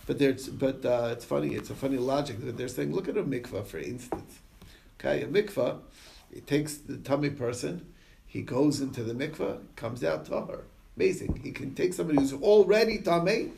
but 0.06 0.20
there's 0.20 0.48
but 0.48 0.84
uh, 0.84 1.08
it's 1.10 1.24
funny. 1.24 1.56
It's 1.56 1.68
a 1.68 1.74
funny 1.74 1.96
logic 1.96 2.44
that 2.44 2.56
they're 2.56 2.68
saying. 2.68 2.94
Look 2.94 3.08
at 3.08 3.16
a 3.16 3.24
mikvah, 3.24 3.66
for 3.66 3.78
instance. 3.78 4.38
Okay, 5.00 5.22
a 5.22 5.26
mikvah. 5.26 5.80
It 6.32 6.46
takes 6.46 6.76
the 6.76 6.96
tummy 6.98 7.30
person. 7.30 7.92
He 8.24 8.42
goes 8.42 8.80
into 8.80 9.02
the 9.02 9.12
mikvah, 9.12 9.62
comes 9.74 10.04
out 10.04 10.26
tahar. 10.26 10.60
Amazing. 10.96 11.40
He 11.42 11.50
can 11.50 11.74
take 11.74 11.92
somebody 11.92 12.20
who's 12.20 12.34
already 12.34 12.98
tummy, 12.98 13.50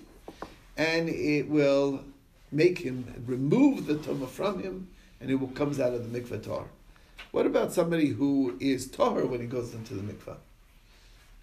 and 0.74 1.10
it 1.10 1.50
will 1.50 2.02
make 2.50 2.78
him 2.78 3.22
remove 3.26 3.84
the 3.84 3.96
tumah 3.96 4.30
from 4.30 4.62
him, 4.62 4.88
and 5.20 5.30
it 5.30 5.34
will 5.34 5.48
comes 5.48 5.78
out 5.78 5.92
of 5.92 6.10
the 6.10 6.18
mikvah 6.18 6.42
tahar. 6.42 6.64
What 7.30 7.46
about 7.46 7.72
somebody 7.72 8.08
who 8.08 8.56
is 8.60 8.90
tahar 8.90 9.26
when 9.26 9.40
he 9.40 9.46
goes 9.46 9.74
into 9.74 9.94
the 9.94 10.02
mikvah? 10.02 10.36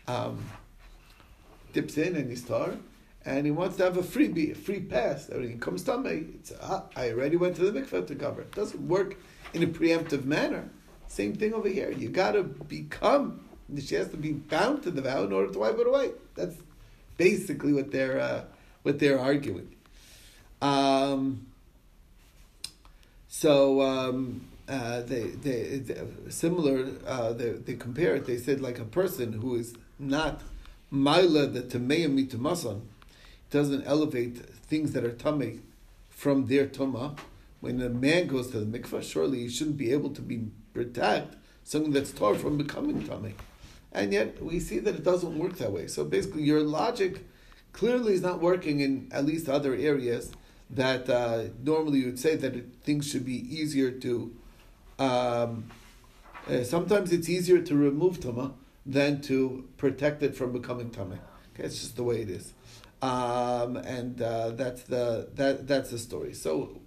Um, 0.07 0.49
dips 1.73 1.97
in 1.97 2.15
and 2.15 2.29
he's 2.29 2.43
tar, 2.43 2.77
and 3.23 3.45
he 3.45 3.51
wants 3.51 3.77
to 3.77 3.83
have 3.83 3.97
a 3.97 4.01
freebie, 4.01 4.51
a 4.51 4.55
free 4.55 4.79
pass. 4.79 5.29
When 5.29 5.47
he 5.47 5.55
comes 5.55 5.83
to 5.83 5.97
me, 5.97 6.25
it's 6.35 6.51
ah, 6.61 6.85
I 6.95 7.11
already 7.11 7.37
went 7.37 7.55
to 7.57 7.69
the 7.69 7.79
mikveh 7.79 8.07
to 8.07 8.15
cover. 8.15 8.41
It 8.41 8.51
doesn't 8.51 8.87
work 8.87 9.17
in 9.53 9.63
a 9.63 9.67
preemptive 9.67 10.25
manner. 10.25 10.69
Same 11.07 11.35
thing 11.35 11.53
over 11.53 11.69
here. 11.69 11.91
You 11.91 12.09
got 12.09 12.31
to 12.31 12.43
become. 12.43 13.41
She 13.79 13.95
has 13.95 14.09
to 14.09 14.17
be 14.17 14.33
bound 14.33 14.83
to 14.83 14.91
the 14.91 15.01
vow 15.01 15.23
in 15.23 15.33
order 15.33 15.51
to 15.51 15.59
wipe 15.59 15.77
it 15.77 15.87
away. 15.87 16.11
That's 16.35 16.55
basically 17.17 17.73
what 17.73 17.91
they're 17.91 18.19
uh, 18.19 18.43
what 18.83 18.99
they're 18.99 19.19
arguing. 19.19 19.75
Um, 20.61 21.47
so 23.27 23.81
um, 23.81 24.47
uh, 24.67 25.01
they, 25.01 25.23
they, 25.23 25.81
similar. 26.29 26.87
Uh, 27.05 27.33
they, 27.33 27.51
they 27.51 27.73
compare 27.75 28.15
it. 28.15 28.25
They 28.25 28.37
said 28.37 28.61
like 28.61 28.79
a 28.79 28.85
person 28.85 29.33
who 29.33 29.55
is 29.55 29.75
not 29.99 30.41
maila 30.91 31.51
the 31.51 31.61
tameya 31.61 32.07
mitumasan 32.07 32.81
doesn't 33.51 33.83
elevate 33.85 34.37
things 34.37 34.93
that 34.93 35.03
are 35.03 35.11
tummy 35.11 35.59
from 36.09 36.47
their 36.47 36.67
tuma. 36.67 37.17
When 37.59 37.81
a 37.81 37.89
man 37.89 38.27
goes 38.27 38.51
to 38.51 38.59
the 38.59 38.79
mikvah, 38.79 39.03
surely 39.03 39.39
he 39.39 39.49
shouldn't 39.49 39.77
be 39.77 39.91
able 39.91 40.09
to 40.11 40.21
be 40.21 40.47
protect 40.73 41.35
something 41.63 41.91
that's 41.93 42.11
taught 42.11 42.37
from 42.37 42.57
becoming 42.57 43.05
tummy. 43.07 43.33
And 43.91 44.13
yet 44.13 44.43
we 44.43 44.59
see 44.59 44.79
that 44.79 44.95
it 44.95 45.03
doesn't 45.03 45.37
work 45.37 45.57
that 45.57 45.71
way. 45.71 45.87
So 45.87 46.03
basically, 46.03 46.43
your 46.43 46.61
logic 46.61 47.25
clearly 47.71 48.13
is 48.13 48.21
not 48.21 48.41
working 48.41 48.81
in 48.81 49.09
at 49.11 49.25
least 49.25 49.47
other 49.47 49.73
areas 49.73 50.31
that 50.69 51.09
uh, 51.09 51.45
normally 51.63 51.99
you 51.99 52.05
would 52.07 52.19
say 52.19 52.35
that 52.35 52.55
it, 52.55 52.65
things 52.83 53.07
should 53.09 53.25
be 53.25 53.37
easier 53.55 53.91
to. 53.91 54.35
Um, 54.97 55.69
uh, 56.47 56.63
sometimes 56.63 57.11
it's 57.11 57.27
easier 57.27 57.61
to 57.61 57.75
remove 57.75 58.19
tuma 58.19 58.53
than 58.85 59.21
to 59.21 59.67
protect 59.77 60.23
it 60.23 60.35
from 60.35 60.53
becoming 60.53 60.89
tummy. 60.89 61.17
Okay, 61.53 61.63
it's 61.63 61.79
just 61.79 61.95
the 61.95 62.03
way 62.03 62.21
it 62.21 62.29
is, 62.29 62.53
um, 63.01 63.77
and 63.77 64.21
uh, 64.21 64.51
that's 64.51 64.83
the 64.83 65.29
that 65.35 65.67
that's 65.67 65.89
the 65.89 65.97
story. 65.97 66.33
So, 66.33 66.81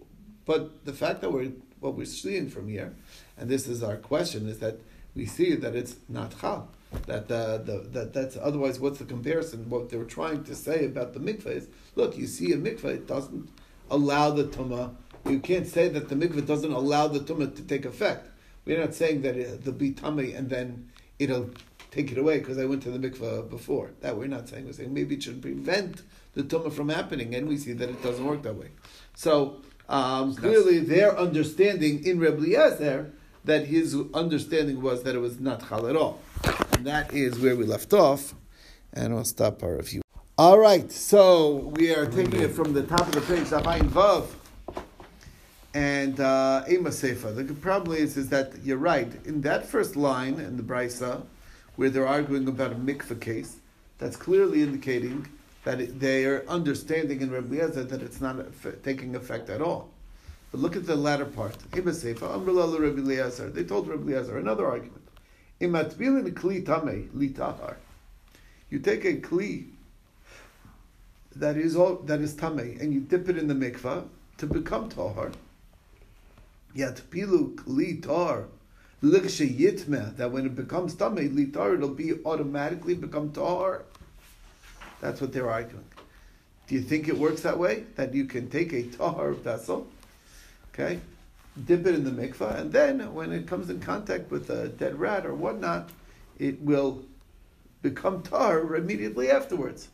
but 0.46 0.84
the 0.84 0.92
fact 0.92 1.20
that 1.22 1.32
we're 1.32 1.52
what 1.80 1.94
we're 1.94 2.06
seeing 2.06 2.48
from 2.48 2.68
here, 2.68 2.94
and 3.36 3.48
this 3.48 3.66
is 3.66 3.82
our 3.82 3.96
question, 3.96 4.48
is 4.48 4.58
that 4.60 4.78
we 5.14 5.26
see 5.26 5.54
that 5.56 5.74
it's 5.74 5.96
not 6.08 6.38
chal. 6.40 6.68
That 7.06 7.30
uh, 7.30 7.58
the 7.58 7.86
that 7.92 8.12
that's 8.12 8.36
otherwise. 8.40 8.80
What's 8.80 8.98
the 8.98 9.04
comparison? 9.04 9.68
What 9.68 9.90
they 9.90 9.96
were 9.98 10.04
trying 10.04 10.44
to 10.44 10.54
say 10.54 10.86
about 10.86 11.12
the 11.12 11.20
mikveh 11.20 11.46
is, 11.46 11.68
look, 11.96 12.16
you 12.16 12.26
see 12.26 12.52
a 12.52 12.56
mikveh, 12.56 12.84
it 12.84 13.06
doesn't 13.06 13.50
allow 13.90 14.30
the 14.30 14.44
tumah. 14.44 14.94
You 15.28 15.40
can't 15.40 15.66
say 15.66 15.88
that 15.88 16.08
the 16.08 16.14
mikveh 16.14 16.47
doesn't 16.47 16.73
allow 16.73 17.08
the 17.08 17.20
tumah 17.20 17.54
to 17.56 17.62
take 17.62 17.85
effect. 17.85 18.28
We're 18.64 18.80
not 18.80 18.94
saying 18.94 19.23
that 19.23 19.37
it, 19.37 19.64
there'll 19.64 19.78
be 19.78 19.92
tummy 19.92 20.32
and 20.32 20.49
then 20.49 20.90
it'll 21.18 21.50
take 21.90 22.12
it 22.12 22.18
away 22.18 22.38
because 22.38 22.58
I 22.58 22.64
went 22.64 22.82
to 22.85 22.90
the 22.90 22.99
mikveh 22.99 23.49
before. 23.50 23.90
That 24.00 24.16
we're 24.16 24.26
not 24.26 24.49
saying. 24.49 24.66
We're 24.66 24.73
saying 24.73 24.92
maybe 24.92 25.16
it 25.16 25.23
should 25.23 25.42
prevent 25.42 26.02
the 26.35 26.42
tumah 26.42 26.73
from 26.73 26.88
happening, 26.88 27.35
and 27.35 27.49
we 27.49 27.56
see 27.56 27.73
that 27.73 27.88
it 27.88 28.02
doesn't 28.02 28.25
work 28.25 28.42
that 28.42 28.54
way. 28.54 28.68
So 29.14 29.61
um, 29.88 30.35
clearly, 30.35 30.78
their 30.78 31.18
understanding 31.18 32.04
in 32.04 32.20
Reb 32.20 32.38
Eliezer 32.38 33.12
that 33.44 33.66
his 33.66 33.97
understanding 34.14 34.82
was 34.82 35.02
that 35.02 35.14
it 35.14 35.20
was 35.20 35.40
not 35.40 35.68
chal 35.68 35.87
at 35.87 35.97
all. 35.97 36.20
And 36.73 36.87
that 36.87 37.12
is 37.12 37.38
where 37.38 37.56
we 37.56 37.64
left 37.64 37.92
off, 37.92 38.35
and 38.92 39.14
we'll 39.14 39.25
stop 39.25 39.62
our 39.62 39.76
review. 39.76 40.02
All 40.37 40.58
right, 40.58 40.92
so 40.92 41.73
we 41.75 41.92
are 41.92 42.06
taking 42.06 42.40
it 42.40 42.52
from 42.52 42.73
the 42.73 42.82
top 42.85 43.08
of 43.08 43.12
the 43.12 43.20
page, 43.23 43.47
daf 43.47 43.64
Ayin 43.64 43.88
Vav, 43.88 44.26
and 45.78 46.18
uh, 46.18 46.64
Ema 46.68 46.90
Sefer. 46.90 47.30
The 47.30 47.54
problem 47.54 47.97
is, 47.97 48.16
is 48.16 48.28
that 48.30 48.52
you're 48.64 48.85
right. 48.94 49.12
In 49.25 49.42
that 49.42 49.64
first 49.64 49.94
line 49.94 50.40
in 50.40 50.56
the 50.56 50.62
Brisa, 50.64 51.23
where 51.76 51.88
they're 51.88 52.06
arguing 52.06 52.49
about 52.49 52.73
a 52.73 52.75
mikveh 52.75 53.20
case, 53.20 53.58
that's 53.99 54.16
clearly 54.16 54.62
indicating 54.62 55.28
that 55.62 56.00
they 56.00 56.25
are 56.25 56.44
understanding 56.49 57.20
in 57.20 57.30
Rabbi 57.30 57.61
Eliezer 57.61 57.85
that 57.85 58.02
it's 58.02 58.20
not 58.20 58.37
taking 58.82 59.14
effect 59.14 59.50
at 59.50 59.62
all. 59.62 59.90
But 60.50 60.61
look 60.61 60.75
at 60.75 60.85
the 60.85 60.97
latter 60.97 61.26
part. 61.26 61.56
They 61.70 61.80
told 61.80 63.88
Rabbi 63.88 64.12
Eliezer 64.12 64.38
another 64.38 64.66
argument. 64.66 65.06
Imatvilin 65.61 66.32
kli 66.32 66.66
tame 66.66 67.08
litahar. 67.14 67.76
You 68.68 68.80
take 68.80 69.04
a 69.04 69.14
kli 69.14 69.66
that 71.37 71.56
is 71.56 71.76
all 71.76 71.97
that 72.06 72.20
is 72.20 72.35
tame 72.35 72.78
and 72.80 72.92
you 72.92 73.00
dip 73.00 73.28
it 73.28 73.38
in 73.38 73.47
the 73.47 73.54
mikvah 73.54 74.08
to 74.38 74.47
become 74.47 74.88
tahar. 74.88 75.30
Yet 76.78 77.02
pilu 77.11 77.56
kli 77.56 78.00
tar 78.00 78.44
yitme 79.02 80.16
that 80.16 80.30
when 80.30 80.47
it 80.47 80.54
becomes 80.54 80.94
tame 80.94 81.28
litar 81.37 81.75
it'll 81.75 81.88
be 81.88 82.12
automatically 82.25 82.94
become 82.94 83.32
Tar. 83.32 83.82
That's 85.00 85.20
what 85.20 85.32
they're 85.32 85.50
arguing. 85.50 85.87
Do 86.68 86.76
you 86.76 86.82
think 86.82 87.08
it 87.08 87.18
works 87.18 87.40
that 87.40 87.58
way? 87.58 87.85
That 87.97 88.14
you 88.14 88.26
can 88.26 88.49
take 88.49 88.73
a 88.73 88.85
Tar 88.85 89.32
vessel 89.32 89.88
Okay? 90.73 91.00
Dip 91.66 91.85
it 91.85 91.97
in 91.97 92.04
the 92.04 92.12
mikvah, 92.12 92.61
and 92.61 92.73
then 92.73 93.12
when 93.12 93.32
it 93.32 93.49
comes 93.49 93.70
in 93.70 93.80
contact 93.80 94.30
with 94.30 94.49
a 94.49 94.68
dead 94.68 95.00
rat 95.00 95.26
or 95.26 95.35
whatnot, 95.35 95.90
it 96.38 96.61
will 96.61 97.02
become 97.82 98.23
tar 98.23 98.76
immediately 98.76 99.32
afterwards. 99.32 99.88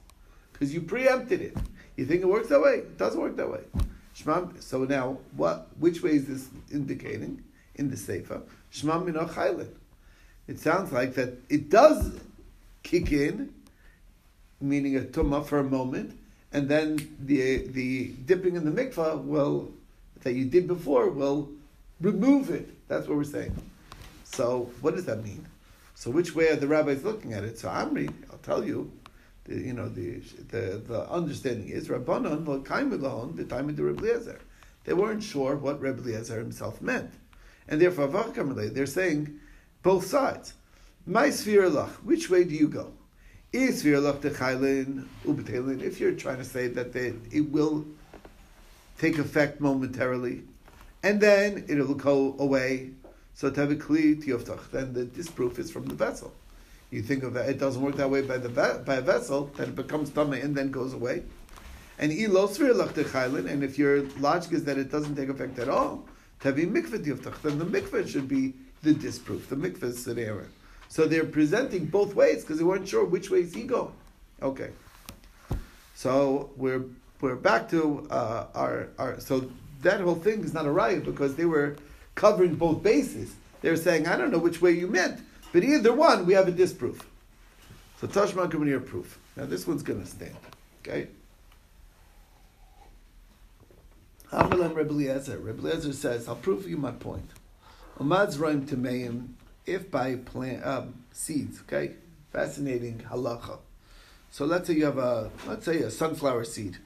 Because 0.53 0.75
you 0.75 0.83
preempted 0.83 1.41
it. 1.41 1.57
You 1.97 2.05
think 2.05 2.21
it 2.21 2.27
works 2.27 2.49
that 2.49 2.61
way? 2.61 2.81
It 2.81 2.99
doesn't 2.99 3.19
work 3.19 3.37
that 3.37 3.51
way. 3.51 3.61
So 4.15 4.85
now, 4.85 5.19
what? 5.37 5.69
Which 5.79 6.03
way 6.03 6.13
is 6.13 6.27
this 6.27 6.49
indicating 6.73 7.43
in 7.75 7.91
the 7.91 7.97
sefer? 7.97 8.43
Shema 8.71 9.01
minoch 9.01 9.69
It 10.47 10.59
sounds 10.59 10.93
like 10.93 11.15
that 11.15 11.35
it 11.49 11.69
does 11.69 12.19
kick 12.83 13.13
in, 13.13 13.53
meaning 14.61 14.97
a 14.97 15.01
tumah 15.01 15.45
for 15.45 15.59
a 15.59 15.65
moment, 15.65 16.19
and 16.53 16.69
then 16.69 17.17
the 17.21 17.67
the 17.67 18.09
dipping 18.25 18.57
in 18.57 18.65
the 18.65 18.71
mikvah 18.71 19.23
will 19.23 19.73
that 20.23 20.35
you 20.35 20.45
did 20.45 20.67
before 20.69 21.11
will 21.11 21.51
remove 22.01 22.51
it. 22.51 22.89
That's 22.89 23.09
what 23.09 23.17
we're 23.17 23.25
saying. 23.25 23.55
So 24.25 24.71
what 24.81 24.95
does 24.95 25.07
that 25.07 25.23
mean? 25.25 25.47
So 25.95 26.11
which 26.11 26.35
way 26.35 26.49
are 26.49 26.57
the 26.57 26.67
rabbis 26.67 27.05
looking 27.05 27.33
at 27.33 27.45
it? 27.45 27.59
So 27.59 27.69
Amri, 27.69 28.13
I'll 28.31 28.39
tell 28.39 28.65
you, 28.65 28.91
the, 29.45 29.57
you 29.57 29.73
know, 29.73 29.89
the, 29.89 30.21
the, 30.49 30.83
the 30.87 31.11
understanding 31.11 31.69
is 31.69 31.89
Rabbanon 31.89 32.45
the 33.37 33.45
time 33.45 33.69
of 33.69 33.77
the 33.77 33.83
Rebbe 33.83 34.39
They 34.85 34.95
weren't 34.95 35.23
sure 35.23 35.57
what 35.57 35.81
Rebbe 35.81 36.03
himself 36.03 36.81
meant. 36.81 37.11
And 37.69 37.81
therefore, 37.81 38.09
they're 38.09 38.87
saying 38.87 39.41
both 39.83 40.07
sides. 40.07 40.55
My 41.07 41.31
sphere 41.31 41.71
which 41.71 42.31
way 42.31 42.45
do 42.45 42.55
you 42.55 42.69
go? 42.69 42.93
Is 43.53 43.81
sphere 43.81 43.99
lach 43.99 44.23
If 45.83 46.01
you're 46.01 46.13
trying 46.13 46.39
to 46.39 46.45
say 46.45 46.69
that 46.69 46.93
they, 46.93 47.15
it 47.31 47.51
will 47.51 47.85
take 48.99 49.19
effect 49.19 49.61
momentarily, 49.61 50.43
and 51.03 51.21
then 51.21 51.65
it'll 51.69 51.95
go 51.95 52.35
away. 52.39 52.91
So 53.35 53.51
tabikli 53.51 54.25
tiyoftach. 54.25 54.71
Then 54.71 54.95
the 54.95 55.05
disproof 55.05 55.59
is 55.59 55.71
from 55.71 55.87
the 55.87 55.95
vessel. 55.95 56.33
You 56.95 57.03
think 57.03 57.25
of 57.25 57.35
it, 57.35 57.49
it 57.49 57.59
doesn't 57.59 57.83
work 57.83 57.97
that 57.97 58.09
way 58.09 58.23
by 58.23 58.39
the 58.39 58.49
by 58.49 58.95
a 58.95 59.01
vessel, 59.01 59.51
then 59.57 59.71
it 59.71 59.75
becomes 59.75 60.11
tummy 60.11 60.41
and 60.41 60.55
then 60.55 60.71
goes 60.71 60.95
away. 60.95 61.25
And 61.99 62.13
and 62.13 63.65
if 63.65 63.79
your 63.79 64.03
logic 64.21 64.53
is 64.53 64.65
that 64.65 64.79
it 64.79 64.91
doesn't 64.91 65.17
take 65.17 65.29
effect 65.29 65.59
at 65.59 65.69
all, 65.69 66.05
tavi 66.41 66.67
tiyoftach. 66.67 67.43
Then 67.43 67.59
the 67.59 67.65
mikveh 67.65 68.09
should 68.09 68.29
be 68.29 68.55
the 68.83 68.95
disproof. 68.95 69.49
The 69.49 69.57
mikveh 69.57 69.85
is 69.85 70.07
error. 70.07 70.49
So 70.89 71.07
they're 71.07 71.25
presenting 71.25 71.87
both 71.87 72.15
ways 72.15 72.43
because 72.43 72.59
they 72.59 72.65
weren't 72.65 72.89
sure 72.89 73.05
which 73.05 73.29
way 73.31 73.41
is 73.41 73.55
he 73.55 73.65
going. 73.65 73.93
Okay. 74.41 74.71
So 75.95 76.51
we're 76.57 76.85
we're 77.21 77.37
back 77.37 77.69
to 77.71 78.07
uh, 78.11 78.47
our, 78.55 78.89
our, 78.99 79.19
so 79.19 79.51
that 79.83 80.01
whole 80.01 80.15
thing 80.15 80.45
is 80.45 80.53
not 80.53 80.67
a 80.67 80.69
raya 80.69 81.03
because 81.05 81.37
they 81.37 81.47
were 81.47 81.77
covering 82.15 82.55
both 82.55 82.83
bases. 82.83 83.35
They 83.63 83.71
were 83.71 83.77
saying, 83.77 84.07
I 84.07 84.17
don't 84.17 84.31
know 84.31 84.39
which 84.39 84.61
way 84.61 84.73
you 84.73 84.89
meant, 84.89 85.21
but 85.55 85.63
either 85.63 85.93
one, 85.93 86.27
we 86.27 86.35
have 86.35 86.49
a 86.49 86.51
disproof. 86.51 87.09
So 88.01 88.09
Tashma 88.09 88.51
Kamanir 88.51 88.85
proof. 88.85 89.21
Now 89.37 89.47
this 89.47 89.69
one's 89.69 89.85
going 89.85 90.01
to 90.03 90.07
stand. 90.07 90.35
Okay? 90.83 91.07
Amalan 94.33 94.75
Rebbe 94.75 94.91
Eliezer. 94.91 95.39
Rebbe 95.39 95.61
Eliezer 95.61 95.93
says, 95.93 96.27
I'll 96.27 96.35
prove 96.35 96.69
you 96.69 96.77
my 96.77 96.91
point. 96.91 97.31
Umad's 98.01 98.37
Roim 98.37 98.67
Tameim, 98.67 99.29
if 99.65 99.93
by 99.93 100.17
plant, 100.17 100.67
um, 100.67 101.05
seeds, 101.13 101.61
okay? 101.61 101.93
Fascinating 102.33 103.05
halacha. 103.09 103.59
So 104.33 104.47
let's 104.47 104.67
say 104.67 104.75
you 104.75 104.87
have 104.87 104.99
a, 104.99 105.31
let's 105.47 105.65
say 105.65 105.79
a 105.79 105.91
sunflower 105.93 106.47
seed. 106.47 106.79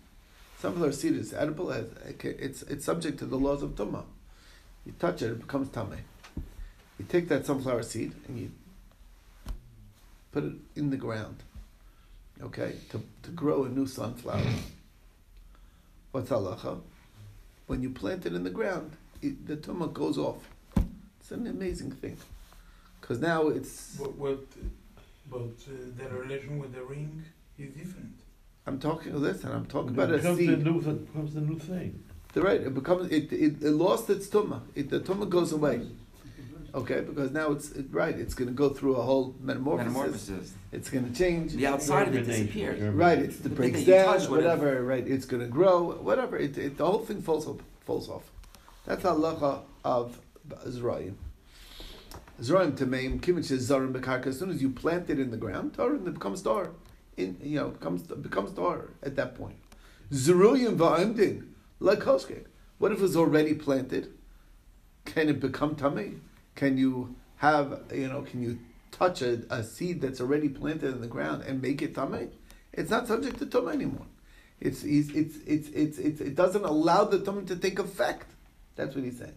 Sunflower 0.60 0.92
seed 0.92 1.14
is 1.16 1.32
edible. 1.32 1.70
It's, 1.70 2.60
it's 2.64 2.84
subject 2.84 3.18
to 3.20 3.24
the 3.24 3.38
laws 3.38 3.62
of 3.62 3.70
Tumah. 3.70 4.04
You 4.84 4.92
touch 4.98 5.22
it, 5.22 5.30
it 5.30 5.40
becomes 5.40 5.68
Tameh. 5.70 6.00
You 6.98 7.06
take 7.08 7.28
that 7.28 7.46
sunflower 7.46 7.84
seed 7.84 8.12
and 8.26 8.38
you 8.38 8.50
put 10.32 10.44
it 10.44 10.52
in 10.76 10.90
the 10.90 10.96
ground, 10.96 11.42
okay, 12.42 12.74
to, 12.90 13.02
to 13.22 13.30
grow 13.30 13.64
a 13.64 13.68
new 13.68 13.86
sunflower. 13.86 14.42
What's 16.12 16.30
halacha? 16.30 16.80
When 17.66 17.82
you 17.82 17.90
plant 17.90 18.26
it 18.26 18.34
in 18.34 18.44
the 18.44 18.50
ground, 18.50 18.92
it, 19.20 19.46
the 19.46 19.56
tumah 19.56 19.92
goes 19.92 20.18
off. 20.18 20.48
It's 21.20 21.30
an 21.30 21.46
amazing 21.46 21.92
thing. 21.92 22.16
Because 23.00 23.20
now 23.20 23.48
it's. 23.48 23.96
What, 23.98 24.16
what, 24.16 24.44
but 25.30 25.38
uh, 25.38 25.72
the 25.96 26.08
relation 26.16 26.58
with 26.58 26.74
the 26.74 26.82
ring? 26.82 27.24
He's 27.56 27.70
different. 27.70 28.14
I'm 28.66 28.78
talking. 28.78 29.14
Listen, 29.14 29.52
I'm 29.52 29.66
talking 29.66 29.90
about 29.90 30.10
it 30.10 30.24
a 30.24 30.36
seed. 30.36 30.64
new, 30.64 30.82
th- 30.82 31.06
becomes 31.06 31.34
the 31.34 31.40
new 31.40 31.58
thing. 31.58 32.02
The 32.32 32.42
right. 32.42 32.60
It 32.60 32.74
becomes. 32.74 33.10
It, 33.10 33.32
it, 33.32 33.62
it 33.62 33.70
lost 33.70 34.08
its 34.10 34.28
tumah. 34.28 34.62
It, 34.74 34.90
the 34.90 35.00
tumah 35.00 35.28
goes 35.28 35.52
away. 35.52 35.82
Okay, 36.74 37.00
because 37.00 37.30
now 37.32 37.52
it's 37.52 37.70
it, 37.72 37.86
right. 37.90 38.14
It's 38.18 38.34
going 38.34 38.48
to 38.48 38.54
go 38.54 38.68
through 38.68 38.96
a 38.96 39.02
whole 39.02 39.34
metamorphosis. 39.40 39.92
Metamorphosis. 39.92 40.54
It's 40.70 40.90
going 40.90 41.10
to 41.10 41.16
change. 41.18 41.52
The 41.52 41.66
outside 41.66 42.08
of 42.08 42.14
it 42.14 42.26
disappears. 42.26 42.80
Right. 42.94 43.18
It 43.18 43.42
The 43.42 43.48
breaks 43.48 43.84
down. 43.84 44.18
touch 44.18 44.28
would've- 44.28 44.44
Whatever. 44.44 44.82
Right. 44.84 45.06
It's 45.06 45.24
going 45.24 45.42
to 45.42 45.48
grow. 45.48 45.92
Whatever. 45.92 46.36
It, 46.36 46.58
it, 46.58 46.76
the 46.76 46.86
whole 46.86 46.98
thing 46.98 47.22
falls 47.22 47.46
off. 47.46 47.56
Falls 47.80 48.08
off. 48.10 48.30
That's 48.84 49.02
halacha 49.02 49.60
of 49.84 50.18
Zrayim. 50.66 51.14
Zrayim 52.40 52.72
tameim 52.72 53.18
kivich 53.20 53.50
is 53.50 53.68
zarim 53.68 53.92
bekarka. 53.92 54.26
As 54.26 54.38
soon 54.38 54.50
as 54.50 54.60
you 54.62 54.70
plant 54.70 55.10
it 55.10 55.18
in 55.18 55.30
the 55.30 55.36
ground, 55.36 55.74
tar 55.74 55.94
it 55.94 56.04
becomes 56.04 56.42
tar. 56.42 56.70
In 57.16 57.36
you 57.42 57.58
know 57.58 57.68
becomes 57.70 58.02
becomes 58.02 58.52
tar 58.52 58.90
at 59.02 59.16
that 59.16 59.34
point. 59.34 59.56
Zeruyim 60.12 60.76
va'amdin 60.76 61.46
like 61.80 62.00
hoshke. 62.00 62.44
What 62.78 62.92
if 62.92 63.02
it's 63.02 63.16
already 63.16 63.54
planted? 63.54 64.12
Can 65.04 65.28
it 65.28 65.40
become 65.40 65.74
tummy? 65.74 66.20
Can 66.58 66.76
you 66.76 67.14
have 67.36 67.82
you 67.94 68.08
know? 68.08 68.22
Can 68.22 68.42
you 68.42 68.58
touch 68.90 69.22
a, 69.22 69.42
a 69.48 69.62
seed 69.62 70.00
that's 70.00 70.20
already 70.20 70.48
planted 70.48 70.92
in 70.92 71.00
the 71.00 71.06
ground 71.06 71.44
and 71.44 71.62
make 71.62 71.82
it 71.82 71.94
tummy? 71.94 72.30
It's 72.72 72.90
not 72.90 73.06
subject 73.06 73.38
to 73.38 73.46
tummy 73.46 73.74
anymore. 73.74 74.06
It's 74.58 74.82
it's 74.82 75.10
it's 75.10 75.36
it's, 75.46 75.68
it's, 75.68 75.98
it's 75.98 76.20
it 76.20 76.34
doesn't 76.34 76.64
allow 76.64 77.04
the 77.04 77.20
tummy 77.20 77.44
to 77.44 77.54
take 77.54 77.78
effect. 77.78 78.26
That's 78.74 78.96
what 78.96 79.04
he's 79.04 79.18
saying. 79.18 79.36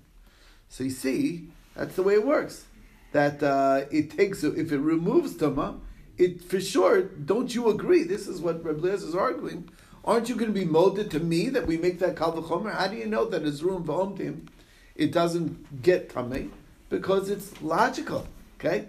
So 0.70 0.84
you 0.84 0.90
see, 0.90 1.50
that's 1.75 1.96
the 1.96 2.01
way 2.01 2.16
it 2.16 2.25
works. 2.25 2.66
That 3.12 3.44
uh, 3.44 3.86
it 3.92 4.18
takes 4.18 4.44
if 4.44 4.72
it 4.72 4.80
removes 4.80 5.36
tuma, 5.36 5.80
it 6.18 6.44
for 6.44 6.60
sure. 6.60 7.04
Don't 7.04 7.54
you 7.54 7.70
agree? 7.70 8.01
This 8.01 8.28
is 8.28 8.42
what 8.42 8.66
Reb 8.66 8.84
is 8.84 9.13
arguing. 9.13 9.70
Aren't 10.04 10.28
you 10.28 10.34
going 10.34 10.51
to 10.51 10.60
be 10.60 10.66
molded 10.66 11.12
to 11.12 11.20
me 11.20 11.50
that 11.50 11.68
we 11.68 11.78
make 11.78 12.00
that 12.00 12.18
kal 12.18 12.34
v'chomer? 12.34 12.74
How 12.75 12.88
do 12.88 12.96
you 12.96 13.06
know 13.06 13.25
that 13.25 13.44
it's 13.44 13.62
room 13.62 13.84
v'omtim? 13.84 14.48
It 14.96 15.12
doesn't 15.12 15.84
get 15.84 16.10
tummy 16.10 16.50
because 16.91 17.29
it's 17.31 17.60
logical. 17.63 18.27
Okay, 18.60 18.86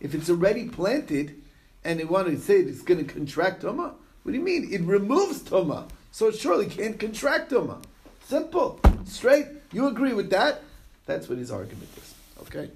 if 0.00 0.12
it's 0.14 0.28
already 0.28 0.68
planted, 0.68 1.40
and 1.84 2.00
they 2.00 2.04
want 2.04 2.26
to 2.26 2.36
say 2.40 2.56
it's 2.56 2.82
going 2.82 3.06
to 3.06 3.12
contract 3.12 3.62
tuma, 3.62 3.92
what 4.24 4.32
do 4.32 4.38
you 4.38 4.42
mean? 4.42 4.72
It 4.72 4.80
removes 4.80 5.42
tuma, 5.42 5.88
so 6.10 6.28
it 6.28 6.36
surely 6.36 6.66
can't 6.66 6.98
contract 6.98 7.52
tuma. 7.52 7.84
Simple, 8.24 8.80
straight. 9.04 9.46
You 9.70 9.86
agree 9.86 10.14
with 10.14 10.30
that? 10.30 10.62
That's 11.06 11.28
what 11.28 11.38
his 11.38 11.52
argument 11.52 11.90
is. 11.96 12.14
Okay. 12.42 12.70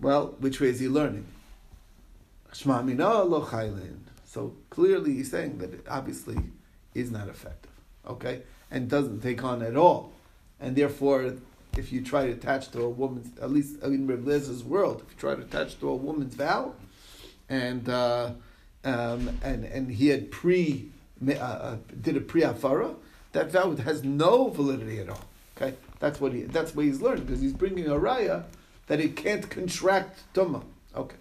Well, 0.00 0.36
which 0.38 0.60
way 0.60 0.68
is 0.68 0.80
he 0.80 0.88
learning? 0.88 1.26
So 4.24 4.54
clearly 4.70 5.14
he's 5.14 5.30
saying 5.30 5.58
that 5.58 5.74
it 5.74 5.86
obviously 5.90 6.36
is 6.94 7.10
not 7.10 7.28
effective. 7.28 7.72
Okay? 8.06 8.42
And 8.70 8.88
doesn't 8.88 9.20
take 9.20 9.42
on 9.42 9.62
at 9.62 9.76
all. 9.76 10.12
And 10.60 10.76
therefore, 10.76 11.34
if 11.76 11.92
you 11.92 12.02
try 12.02 12.26
to 12.26 12.32
attach 12.32 12.70
to 12.72 12.82
a 12.82 12.88
woman's, 12.88 13.36
at 13.38 13.50
least 13.50 13.82
in 13.82 14.06
Reb 14.06 14.24
Lezer's 14.24 14.64
world, 14.64 15.02
if 15.06 15.12
you 15.12 15.18
try 15.18 15.34
to 15.34 15.42
attach 15.42 15.78
to 15.80 15.88
a 15.88 15.96
woman's 15.96 16.34
vow, 16.34 16.74
and 17.48 17.88
uh, 17.88 18.30
um, 18.84 19.38
and 19.42 19.64
and 19.64 19.90
he 19.90 20.08
had 20.08 20.30
pre 20.30 20.90
uh, 21.26 21.32
uh, 21.32 21.76
did 22.00 22.16
a 22.16 22.20
pre 22.20 22.42
afara, 22.42 22.94
that 23.32 23.50
vow 23.50 23.74
has 23.76 24.04
no 24.04 24.48
validity 24.48 24.98
at 25.00 25.08
all. 25.08 25.24
Okay, 25.56 25.74
that's 26.00 26.20
what 26.20 26.32
he 26.32 26.42
that's 26.42 26.74
what 26.74 26.84
he's 26.84 27.00
learning 27.00 27.24
because 27.24 27.40
he's 27.40 27.52
bringing 27.52 27.86
a 27.86 27.94
raya 27.94 28.44
that 28.86 29.00
it 29.00 29.16
can't 29.16 29.48
contract 29.48 30.22
tuma. 30.34 30.62
Okay. 30.94 31.16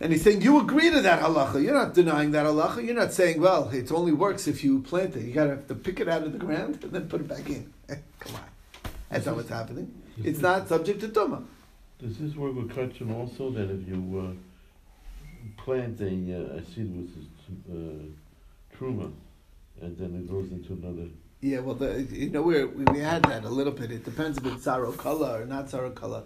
And 0.00 0.12
he's 0.12 0.22
saying, 0.22 0.42
you 0.42 0.60
agree 0.60 0.90
to 0.90 1.00
that 1.00 1.20
halacha. 1.20 1.60
You're 1.60 1.74
not 1.74 1.92
denying 1.92 2.30
that 2.30 2.46
halacha. 2.46 2.84
You're 2.86 2.94
not 2.94 3.12
saying, 3.12 3.40
well, 3.40 3.68
it 3.70 3.90
only 3.90 4.12
works 4.12 4.46
if 4.46 4.62
you 4.62 4.80
plant 4.80 5.16
it. 5.16 5.22
You 5.22 5.32
gotta 5.32 5.50
have 5.50 5.66
to 5.66 5.74
pick 5.74 5.98
it 5.98 6.08
out 6.08 6.22
of 6.22 6.32
the 6.32 6.38
ground 6.38 6.78
and 6.84 6.92
then 6.92 7.08
put 7.08 7.20
it 7.20 7.28
back 7.28 7.48
in. 7.48 7.72
Come 8.20 8.36
on. 8.36 8.42
That's 9.10 9.26
not 9.26 9.36
what's 9.36 9.48
happening. 9.48 10.02
It's 10.22 10.40
not 10.40 10.68
subject 10.68 11.00
to 11.00 11.08
tuma. 11.08 11.44
Does 12.00 12.18
this 12.18 12.34
work 12.36 12.54
with 12.54 12.70
kachim 12.70 13.14
also? 13.14 13.50
That 13.50 13.70
if 13.70 13.88
you 13.88 14.36
uh, 14.36 15.62
plant 15.62 16.00
a, 16.00 16.06
uh, 16.06 16.58
a 16.58 16.64
seed 16.64 16.94
with 16.96 17.10
uh, 17.70 18.76
truma, 18.76 19.12
and 19.80 19.96
then 19.96 20.14
it 20.14 20.28
grows 20.28 20.50
into 20.52 20.74
another. 20.74 21.08
Yeah, 21.40 21.60
well, 21.60 21.74
the, 21.74 22.02
you 22.10 22.30
know, 22.30 22.42
we 22.42 22.64
we 22.64 22.98
had 22.98 23.22
that 23.24 23.44
a 23.44 23.48
little 23.48 23.72
bit. 23.72 23.90
It 23.90 24.04
depends 24.04 24.38
if 24.38 24.46
it's 24.46 24.64
color 24.64 25.42
or 25.42 25.46
not 25.46 25.70
color, 25.94 26.24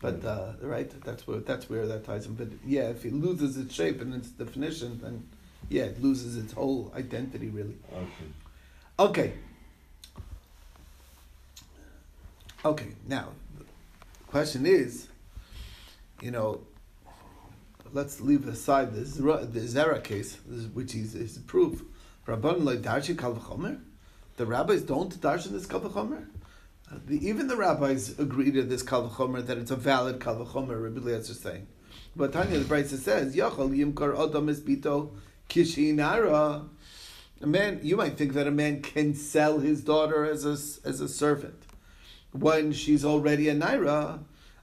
but 0.00 0.24
uh, 0.24 0.52
right, 0.60 0.90
that's 1.02 1.26
where 1.26 1.40
that's 1.40 1.68
where 1.70 1.86
that 1.86 2.04
ties 2.04 2.26
in. 2.26 2.34
But 2.34 2.48
yeah, 2.66 2.88
if 2.88 3.04
it 3.04 3.12
loses 3.12 3.56
its 3.56 3.74
shape 3.74 4.00
and 4.00 4.14
its 4.14 4.28
definition, 4.28 4.98
then 5.02 5.28
yeah, 5.68 5.84
it 5.84 6.02
loses 6.02 6.36
its 6.36 6.52
whole 6.52 6.92
identity, 6.96 7.48
really. 7.48 7.76
Okay. 7.92 8.28
Okay. 8.98 9.32
Okay. 12.66 12.88
Now, 13.06 13.28
the 13.56 13.64
question 14.26 14.66
is, 14.66 15.06
you 16.20 16.32
know, 16.32 16.62
let's 17.92 18.20
leave 18.20 18.48
aside 18.48 18.92
the 18.92 19.02
Zera, 19.02 20.02
case, 20.02 20.36
which 20.74 20.96
is, 20.96 21.14
is 21.14 21.38
proof. 21.38 21.84
Rabban 22.26 22.64
lo 22.64 22.76
darshin 22.76 23.16
kal 23.16 23.36
v'chomer? 23.36 23.80
The 24.36 24.46
rabbis 24.46 24.82
don't 24.82 25.14
darshan 25.20 25.52
this 25.52 25.64
kal 25.64 25.78
v'chomer? 25.78 26.26
Uh, 26.90 26.96
even 27.08 27.46
the 27.46 27.54
rabbis 27.54 28.18
agree 28.18 28.50
to 28.50 28.64
this 28.64 28.82
kal 28.82 29.08
v'chomer 29.08 29.46
that 29.46 29.58
it's 29.58 29.70
a 29.70 29.76
valid 29.76 30.20
kal 30.20 30.34
v'chomer. 30.34 30.82
Rabbi 30.82 30.98
Eliezer 30.98 31.30
is 31.34 31.38
saying, 31.38 31.68
but 32.16 32.32
Tanya 32.32 32.58
the 32.58 32.64
Brisa 32.64 32.98
says 32.98 33.36
yachol 33.36 33.70
yimkar 33.70 34.12
adam 34.12 34.48
esbito 34.48 35.10
kishinara. 35.48 36.68
A 37.42 37.46
man, 37.46 37.78
you 37.84 37.96
might 37.96 38.18
think 38.18 38.32
that 38.32 38.48
a 38.48 38.50
man 38.50 38.82
can 38.82 39.14
sell 39.14 39.60
his 39.60 39.84
daughter 39.84 40.24
as 40.24 40.44
a 40.44 40.88
as 40.88 41.00
a 41.00 41.08
servant 41.08 41.65
when 42.40 42.72
she's 42.72 43.04
already 43.04 43.48
a 43.48 43.54
naira. 43.54 44.18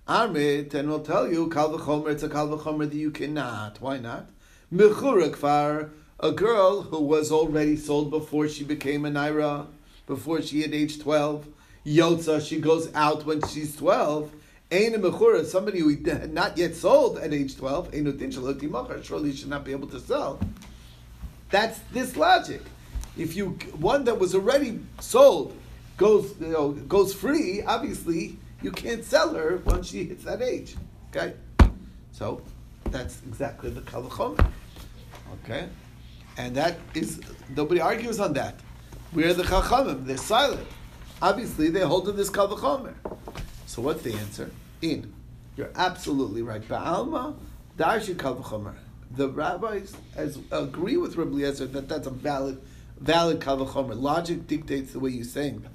Amit, 0.08 0.74
and 0.74 0.90
we'll 0.90 1.00
tell 1.00 1.32
you, 1.32 1.50
kal 1.50 1.78
v'chomer, 1.78 2.12
it's 2.12 2.24
a 2.24 2.30
kal 2.30 2.50
v'chomer 2.50 2.90
that 2.90 2.96
you 2.96 3.12
cannot. 3.12 3.80
Why 3.82 3.98
not? 3.98 4.30
Mechura 4.74 5.90
a 6.20 6.32
girl 6.32 6.82
who 6.84 7.02
was 7.02 7.32
already 7.32 7.76
sold 7.76 8.10
before 8.10 8.48
she 8.48 8.64
became 8.64 9.06
a 9.06 9.10
naira, 9.10 9.68
before 10.08 10.42
she 10.42 10.62
had 10.62 10.74
age 10.74 11.00
12. 11.00 11.48
Yotza, 11.86 12.46
she 12.46 12.60
goes 12.60 12.94
out 12.94 13.26
when 13.26 13.42
she's 13.48 13.76
12. 13.76 14.32
Ein 14.72 14.94
mechura, 14.94 15.46
somebody 15.46 15.80
who 15.80 15.96
not 16.28 16.58
yet 16.58 16.76
sold 16.76 17.18
at 17.20 17.34
age 17.34 17.56
12, 17.56 17.94
ein 17.94 18.06
utin 18.06 18.70
machar, 18.70 19.04
surely 19.04 19.34
should 19.34 19.50
not 19.50 19.64
be 19.64 19.72
able 19.72 19.88
to 19.88 20.00
sell. 20.00 20.40
That's 21.50 21.80
this 21.92 22.18
logic. 22.18 22.62
If 23.16 23.36
you 23.36 23.50
one 23.78 24.06
that 24.06 24.18
was 24.18 24.34
already 24.34 24.80
sold 25.00 25.56
goes 25.98 26.34
you 26.40 26.48
know, 26.48 26.72
goes 26.72 27.14
free, 27.14 27.62
obviously 27.64 28.38
you 28.62 28.72
can't 28.72 29.04
sell 29.04 29.34
her 29.34 29.58
once 29.66 29.90
she 29.90 30.06
hits 30.06 30.24
that 30.24 30.42
age. 30.42 30.76
Okay, 31.10 31.34
so 32.12 32.42
that's 32.90 33.22
exactly 33.28 33.70
the 33.70 33.82
kalachom. 33.82 34.40
Okay, 35.44 35.68
and 36.38 36.56
that 36.56 36.78
is 36.94 37.22
nobody 37.56 37.82
argues 37.82 38.20
on 38.20 38.34
that. 38.34 38.60
We're 39.14 39.34
the 39.34 39.44
chachamim; 39.44 40.06
they're 40.06 40.18
silent. 40.18 40.68
Obviously, 41.22 41.70
they 41.70 41.82
hold 41.82 42.06
to 42.06 42.12
this 42.12 42.30
kalvachomer. 42.30 42.94
So 43.66 43.82
what's 43.82 44.02
the 44.02 44.14
answer? 44.14 44.52
In, 44.82 45.14
you're 45.56 45.72
absolutely 45.76 46.42
right. 46.42 46.62
Ba'alma 46.68 47.36
darshin 47.78 48.16
kalvachomer. 48.16 48.76
The 49.12 49.30
rabbis 49.30 49.96
as 50.16 50.40
agree 50.52 50.98
with 50.98 51.16
Rabbi 51.16 51.32
Eliezer 51.32 51.68
that 51.68 51.88
that's 51.88 52.08
a 52.08 52.10
valid, 52.10 52.62
valid 53.00 53.40
kalvachomer. 53.40 54.00
Logic 54.00 54.46
dictates 54.48 54.94
the 54.94 55.00
way 55.00 55.12
you're 55.12 55.24
saying 55.24 55.62
that. 55.62 55.72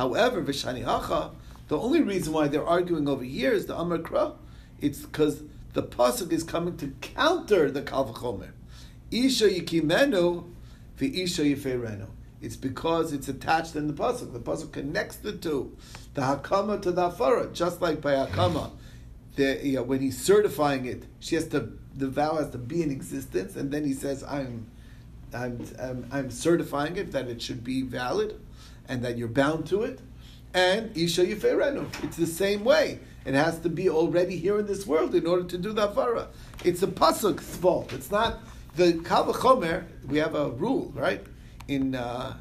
However, 0.00 0.40
v'shani 0.40 0.82
hacha, 0.82 1.32
the 1.68 1.78
only 1.78 2.00
reason 2.00 2.32
why 2.32 2.48
they're 2.48 2.66
arguing 2.66 3.06
over 3.06 3.22
here 3.22 3.52
is 3.52 3.66
the 3.66 3.76
Amar 3.76 3.98
Kra. 3.98 4.32
It's 4.80 5.00
because 5.00 5.42
the 5.74 5.82
pasuk 5.82 6.32
is 6.32 6.42
coming 6.42 6.78
to 6.78 6.94
counter 7.02 7.70
the 7.70 7.82
kalvachomer. 7.82 8.52
Isha 9.10 9.50
yikimenu, 9.50 10.46
v'isha 10.98 11.44
yiferenu. 11.54 12.06
It's 12.40 12.56
because 12.56 13.12
it's 13.12 13.28
attached 13.28 13.76
in 13.76 13.88
the 13.88 13.92
pasuk. 13.92 14.32
The 14.32 14.40
pasuk 14.40 14.72
connects 14.72 15.16
the 15.16 15.32
two, 15.32 15.76
the 16.14 16.22
hakama 16.22 16.80
to 16.80 16.92
the 16.92 17.10
afara, 17.10 17.52
just 17.52 17.82
like 17.82 18.00
by 18.00 18.14
hakama. 18.14 18.70
The, 19.36 19.60
you 19.62 19.74
know, 19.74 19.82
when 19.82 20.00
he's 20.00 20.18
certifying 20.18 20.86
it, 20.86 21.02
she 21.18 21.34
has 21.34 21.46
to 21.48 21.74
the 21.94 22.08
vow 22.08 22.36
has 22.36 22.48
to 22.52 22.58
be 22.58 22.82
in 22.82 22.90
existence, 22.90 23.54
and 23.54 23.70
then 23.70 23.84
he 23.84 23.92
says, 23.92 24.24
"I'm, 24.24 24.66
I'm, 25.34 25.62
I'm, 25.78 26.06
I'm 26.10 26.30
certifying 26.30 26.96
it 26.96 27.12
that 27.12 27.28
it 27.28 27.42
should 27.42 27.62
be 27.62 27.82
valid, 27.82 28.40
and 28.88 29.04
that 29.04 29.16
you're 29.18 29.28
bound 29.28 29.66
to 29.68 29.82
it." 29.82 30.00
And 30.52 30.96
isha 30.96 31.24
yiferenu. 31.24 31.86
It's 32.02 32.16
the 32.16 32.26
same 32.26 32.64
way. 32.64 33.00
It 33.24 33.34
has 33.34 33.58
to 33.60 33.68
be 33.68 33.88
already 33.88 34.36
here 34.36 34.58
in 34.58 34.66
this 34.66 34.86
world 34.86 35.14
in 35.14 35.26
order 35.26 35.44
to 35.44 35.58
do 35.58 35.72
the 35.72 35.88
afara. 35.88 36.28
It's 36.64 36.82
a 36.82 36.86
pasuk's 36.86 37.56
fault. 37.56 37.92
It's 37.92 38.10
not 38.10 38.40
the 38.76 38.94
kavachomer. 38.94 39.84
We 40.08 40.18
have 40.18 40.34
a 40.34 40.50
rule, 40.50 40.90
right? 40.94 41.22
In 41.68 41.94
uh, 41.94 42.36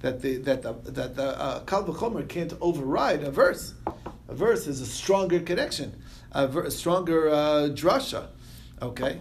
that 0.00 0.20
the 0.20 0.36
that 0.38 0.62
the, 0.62 0.72
that 0.90 1.16
the 1.16 1.40
uh, 1.40 1.60
kal 1.60 1.84
v'chomer 1.84 2.28
can't 2.28 2.52
override 2.60 3.22
a 3.22 3.30
verse. 3.30 3.74
A 4.28 4.34
verse 4.34 4.66
is 4.66 4.80
a 4.80 4.86
stronger 4.86 5.40
connection, 5.40 6.00
a, 6.32 6.46
ver- 6.46 6.64
a 6.64 6.70
stronger 6.70 7.28
uh, 7.28 7.68
drasha. 7.70 8.26
Okay, 8.82 9.20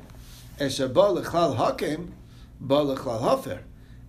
Esha 0.59 0.91
ba 0.91 1.13
hakim, 1.55 2.13
ba 2.59 2.75
lechlal 2.75 3.21
hafer. 3.21 3.59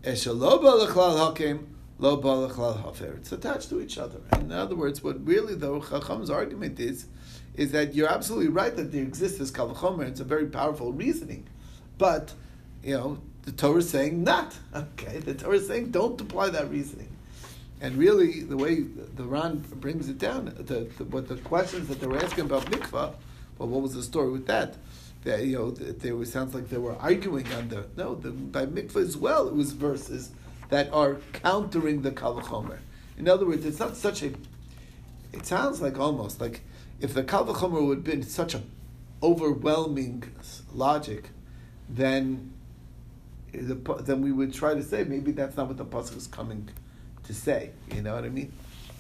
Esha 0.02 0.36
lo 0.36 0.58
ba 0.58 0.86
hakim, 1.18 1.73
lo. 1.98 2.92
It's 3.16 3.32
attached 3.32 3.68
to 3.70 3.80
each 3.80 3.98
other. 3.98 4.20
In 4.38 4.52
other 4.52 4.74
words, 4.74 5.02
what 5.02 5.24
really 5.26 5.54
the 5.54 5.80
Chacham's 5.80 6.30
argument 6.30 6.80
is, 6.80 7.06
is 7.54 7.72
that 7.72 7.94
you're 7.94 8.08
absolutely 8.08 8.48
right 8.48 8.74
that 8.76 8.90
there 8.92 9.02
exists 9.02 9.38
this 9.38 9.50
kavachomer. 9.50 10.06
It's 10.06 10.20
a 10.20 10.24
very 10.24 10.46
powerful 10.46 10.92
reasoning, 10.92 11.46
but 11.98 12.32
you 12.82 12.96
know 12.96 13.18
the 13.42 13.52
Torah 13.52 13.78
is 13.78 13.88
saying 13.88 14.24
not. 14.24 14.54
Okay, 14.74 15.18
the 15.18 15.34
Torah 15.34 15.56
is 15.56 15.68
saying 15.68 15.90
don't 15.90 16.20
apply 16.20 16.50
that 16.50 16.70
reasoning. 16.70 17.08
And 17.80 17.96
really, 17.96 18.40
the 18.40 18.56
way 18.56 18.80
the 18.80 19.24
Ran 19.24 19.58
brings 19.58 20.08
it 20.08 20.18
down, 20.18 20.46
the, 20.56 20.88
the, 20.96 21.04
what 21.04 21.28
the 21.28 21.36
questions 21.36 21.88
that 21.88 22.00
they 22.00 22.06
were 22.06 22.18
asking 22.18 22.46
about 22.46 22.64
mikvah, 22.66 23.14
well, 23.58 23.68
what 23.68 23.82
was 23.82 23.94
the 23.94 24.02
story 24.02 24.30
with 24.30 24.46
that? 24.46 24.76
That 25.24 25.44
you 25.44 25.58
know, 25.58 25.70
they 25.70 26.12
were 26.12 26.24
sounds 26.24 26.54
like 26.54 26.70
they 26.70 26.78
were 26.78 26.96
arguing 26.96 27.52
on 27.52 27.68
the 27.68 27.86
no, 27.96 28.14
the, 28.14 28.30
by 28.30 28.66
mikvah 28.66 29.02
as 29.02 29.16
well. 29.16 29.48
It 29.48 29.54
was 29.54 29.72
verses 29.72 30.30
that 30.74 30.92
are 30.92 31.18
countering 31.32 32.02
the 32.02 32.10
kavachomer. 32.10 32.78
In 33.16 33.28
other 33.28 33.46
words, 33.46 33.64
it's 33.64 33.78
not 33.78 33.96
such 33.96 34.24
a. 34.24 34.32
It 35.32 35.46
sounds 35.46 35.80
like 35.80 36.00
almost 36.00 36.40
like 36.40 36.62
if 37.00 37.14
the 37.14 37.22
kavachomer 37.22 37.86
would 37.86 37.98
have 37.98 38.04
been 38.04 38.24
such 38.24 38.56
a 38.56 38.62
overwhelming 39.22 40.24
logic, 40.72 41.28
then 41.88 42.52
the, 43.52 43.76
then 44.00 44.20
we 44.20 44.32
would 44.32 44.52
try 44.52 44.74
to 44.74 44.82
say 44.82 45.04
maybe 45.04 45.30
that's 45.30 45.56
not 45.56 45.68
what 45.68 45.76
the 45.76 45.84
pasuk 45.84 46.16
is 46.16 46.26
coming 46.26 46.68
to 47.22 47.32
say. 47.32 47.70
You 47.94 48.02
know 48.02 48.16
what 48.16 48.24
I 48.24 48.30
mean? 48.30 48.52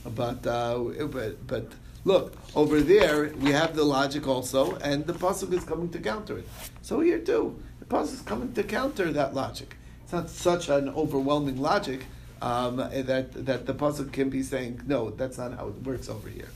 But 0.04 0.46
uh, 0.46 0.78
but 1.10 1.44
but 1.44 1.72
look 2.04 2.36
over 2.54 2.82
there 2.82 3.32
we 3.40 3.50
have 3.50 3.74
the 3.74 3.82
logic 3.82 4.28
also, 4.28 4.76
and 4.76 5.08
the 5.08 5.12
pasuk 5.12 5.52
is 5.52 5.64
coming 5.64 5.88
to 5.88 5.98
counter 5.98 6.38
it. 6.38 6.48
So 6.82 7.00
here 7.00 7.18
too, 7.18 7.60
the 7.80 7.84
pasuk 7.84 8.12
is 8.12 8.20
coming 8.20 8.52
to 8.52 8.62
counter 8.62 9.10
that 9.10 9.34
logic. 9.34 9.74
It's 10.04 10.12
not 10.12 10.28
such 10.28 10.68
an 10.68 10.90
overwhelming 10.90 11.56
logic 11.56 12.04
um, 12.42 12.76
that 12.76 13.32
that 13.46 13.64
the 13.64 13.72
pasuk 13.72 14.12
can 14.12 14.28
be 14.28 14.42
saying 14.42 14.82
no. 14.86 15.08
That's 15.10 15.38
not 15.38 15.54
how 15.54 15.68
it 15.68 15.82
works 15.82 16.10
over 16.10 16.28
here. 16.28 16.48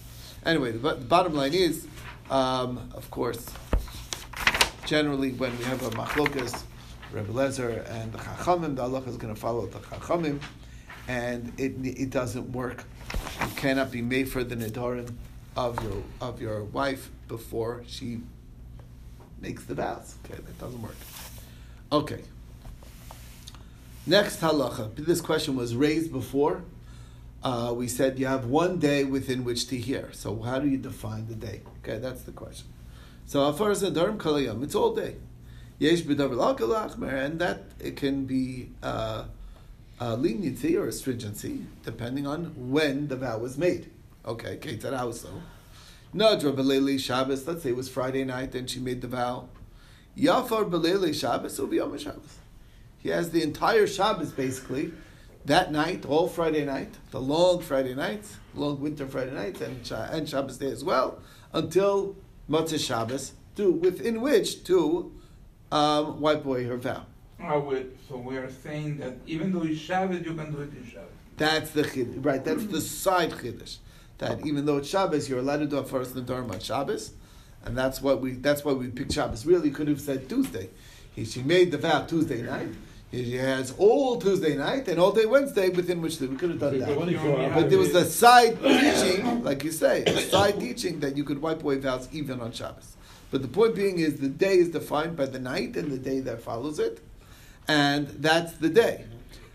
Anyway, 0.45 0.73
the, 0.73 0.79
the 0.79 0.95
bottom 0.97 1.35
line 1.35 1.55
is, 1.55 1.87
um, 2.31 2.91
of 2.95 3.11
course, 3.11 3.47
generally 4.85 5.33
when 5.33 5.57
we 5.59 5.65
have 5.65 5.83
a 5.83 5.91
machlokas, 5.91 6.63
Rebbe 7.11 7.33
Lezer 7.33 7.89
and 7.91 8.13
the 8.13 8.19
Chachamim, 8.19 8.77
the 8.77 8.83
Allah 8.83 9.01
is 9.01 9.17
going 9.17 9.35
to 9.35 9.41
follow 9.41 9.67
the 9.67 9.79
Chachamim 9.79 10.41
and 11.09 11.53
it, 11.59 11.75
it 11.85 12.11
doesn't 12.11 12.53
work. 12.53 12.85
You 13.41 13.55
cannot 13.57 13.91
be 13.91 14.03
made 14.03 14.31
for 14.31 14.45
the 14.45 14.57
nidarim 14.57 15.15
of 15.57 15.83
your 15.83 16.03
of 16.21 16.41
your 16.41 16.65
wife 16.65 17.11
before 17.29 17.83
she 17.87 18.21
makes 19.41 19.65
the 19.65 19.75
vows. 19.75 20.17
Okay, 20.25 20.35
that 20.35 20.59
doesn't 20.59 20.83
work. 20.83 20.97
Okay. 21.91 22.23
Next 24.09 24.41
halacha. 24.41 24.95
This 24.97 25.21
question 25.21 25.55
was 25.55 25.77
raised 25.77 26.11
before. 26.11 26.63
Uh, 27.43 27.75
we 27.77 27.89
said 27.89 28.19
you 28.19 28.27
have 28.27 28.47
one 28.47 28.79
day 28.79 29.05
within 29.05 29.45
which 29.45 29.69
to 29.69 29.77
hear. 29.77 30.09
So 30.13 30.41
how 30.41 30.59
do 30.61 30.67
you 30.67 30.79
define 30.79 31.27
the 31.29 31.35
day? 31.35 31.61
Okay, 31.81 31.99
that's 31.99 32.23
the 32.23 32.33
question. 32.33 32.69
So 33.27 33.47
as 33.47 33.59
far 33.59 33.71
as 33.71 33.83
nidarim 33.83 34.17
kalayam, 34.17 34.65
it's 34.65 34.75
all 34.75 34.95
day. 34.95 35.17
Yesh 35.79 36.01
and 36.01 37.39
that 37.39 37.65
it 37.79 37.97
can 37.97 38.25
be. 38.25 38.71
Uh, 38.83 39.25
leniency 40.01 40.77
or 40.77 40.87
astringency 40.87 41.67
depending 41.85 42.25
on 42.25 42.55
when 42.71 43.09
the 43.09 43.17
vow 43.17 43.37
was 43.37 43.59
made. 43.59 43.91
Okay, 44.25 44.57
Ketzad 44.57 44.97
how 44.97 45.11
so? 45.11 45.29
Nadra 46.15 46.55
Beleli 46.55 47.01
Shabbos, 47.01 47.47
let's 47.49 47.65
say 47.65 47.71
it 47.71 47.77
was 47.77 47.89
Friday 47.89 48.25
night 48.25 48.55
and 48.55 48.71
she 48.71 48.79
made 48.79 49.01
the 49.01 49.09
vow. 49.09 49.49
Yafar 50.17 50.71
Beleli 50.71 51.13
Shabbos 51.13 51.59
on 51.59 51.99
Shabbos. 51.99 52.39
He 52.99 53.11
has 53.11 53.31
the 53.31 53.43
entire 53.43 53.87
Shabbos 53.87 54.33
basically, 54.33 54.93
that 55.45 55.73
night, 55.73 56.05
all 56.05 56.29
Friday 56.29 56.65
night, 56.65 56.95
the 57.11 57.21
long 57.21 57.61
Friday 57.61 57.95
nights, 57.95 58.37
long 58.55 58.81
winter 58.81 59.07
Friday 59.07 59.33
nights, 59.33 59.61
and, 59.61 59.91
and 59.91 60.29
Shabbos 60.29 60.59
day 60.59 60.71
as 60.71 60.85
well, 60.85 61.21
until 61.53 62.17
Motzei 62.51 62.79
Shabbos, 62.79 63.33
to, 63.57 63.71
within 63.71 64.21
which 64.21 64.65
to 64.65 65.13
um, 65.73 66.21
wipe 66.21 66.45
away 66.45 66.65
her 66.65 66.77
vow. 66.77 67.07
Oh, 67.43 67.83
so 68.09 68.17
we 68.17 68.37
are 68.37 68.51
saying 68.51 68.99
that 68.99 69.17
even 69.27 69.53
though 69.53 69.63
it's 69.63 69.79
Shabbos, 69.79 70.25
you 70.25 70.35
can 70.35 70.53
do 70.53 70.61
it 70.63 70.71
in 70.75 70.85
Shabbos. 70.85 71.09
That's 71.37 71.71
the 71.71 71.85
chid, 71.85 72.25
right. 72.25 72.45
That's 72.45 72.65
the 72.65 72.81
side 72.81 73.31
chiddush. 73.31 73.79
That 74.19 74.45
even 74.45 74.67
though 74.67 74.79
it's 74.79 74.89
Shabbos, 74.89 75.29
you're 75.29 75.39
allowed 75.39 75.59
to 75.59 75.67
do 75.67 75.79
a 75.79 75.85
first 75.85 76.17
Nadarim 76.17 76.51
on 76.51 76.59
Shabbos, 76.59 77.13
and 77.65 77.79
that's 77.79 78.03
what 78.03 78.21
we. 78.21 78.33
That's 78.33 78.65
why 78.65 78.73
we 78.73 78.89
picked 78.89 79.13
Shabbos. 79.13 79.47
Really, 79.47 79.69
you 79.69 79.75
could 79.75 79.87
have 79.87 80.01
said 80.01 80.29
Tuesday. 80.29 80.69
He, 81.15 81.25
she 81.25 81.43
made 81.45 81.71
the 81.71 81.79
vow 81.79 82.03
Tuesday 82.03 82.43
night. 82.43 82.69
He 83.11 83.37
has 83.37 83.75
all 83.79 84.21
Tuesday 84.21 84.55
night 84.57 84.87
and 84.89 84.99
all 85.01 85.13
day 85.13 85.25
Wednesday 85.25 85.71
within 85.71 86.03
which 86.03 86.21
we 86.21 86.29
could 86.37 86.51
have 86.51 86.61
done 86.61 86.79
that. 86.79 87.55
But 87.55 87.71
there 87.71 87.79
was 87.79 87.95
a 87.95 88.05
side 88.05 88.63
teaching, 88.63 89.43
like 89.43 89.65
you 89.65 89.73
say, 89.73 90.05
a 90.05 90.21
side 90.21 90.61
teaching 90.61 91.01
that 91.01 91.17
you 91.17 91.25
could 91.25 91.41
wipe 91.41 91.63
away 91.63 91.79
vows 91.79 92.09
even 92.13 92.41
on 92.41 92.53
Shabbos. 92.53 92.97
But 93.31 93.43
the 93.43 93.49
point 93.49 93.75
being 93.75 93.99
is 93.99 94.21
the 94.21 94.29
day 94.29 94.59
is 94.59 94.69
defined 94.69 95.17
by 95.17 95.27
the 95.27 95.39
night 95.39 95.77
and 95.77 95.91
the 95.91 95.99
day 95.99 96.21
that 96.21 96.43
follows 96.43 96.79
it 96.79 97.01
and 97.69 98.09
that's 98.09 98.55
the 98.55 98.71
day. 98.71 99.05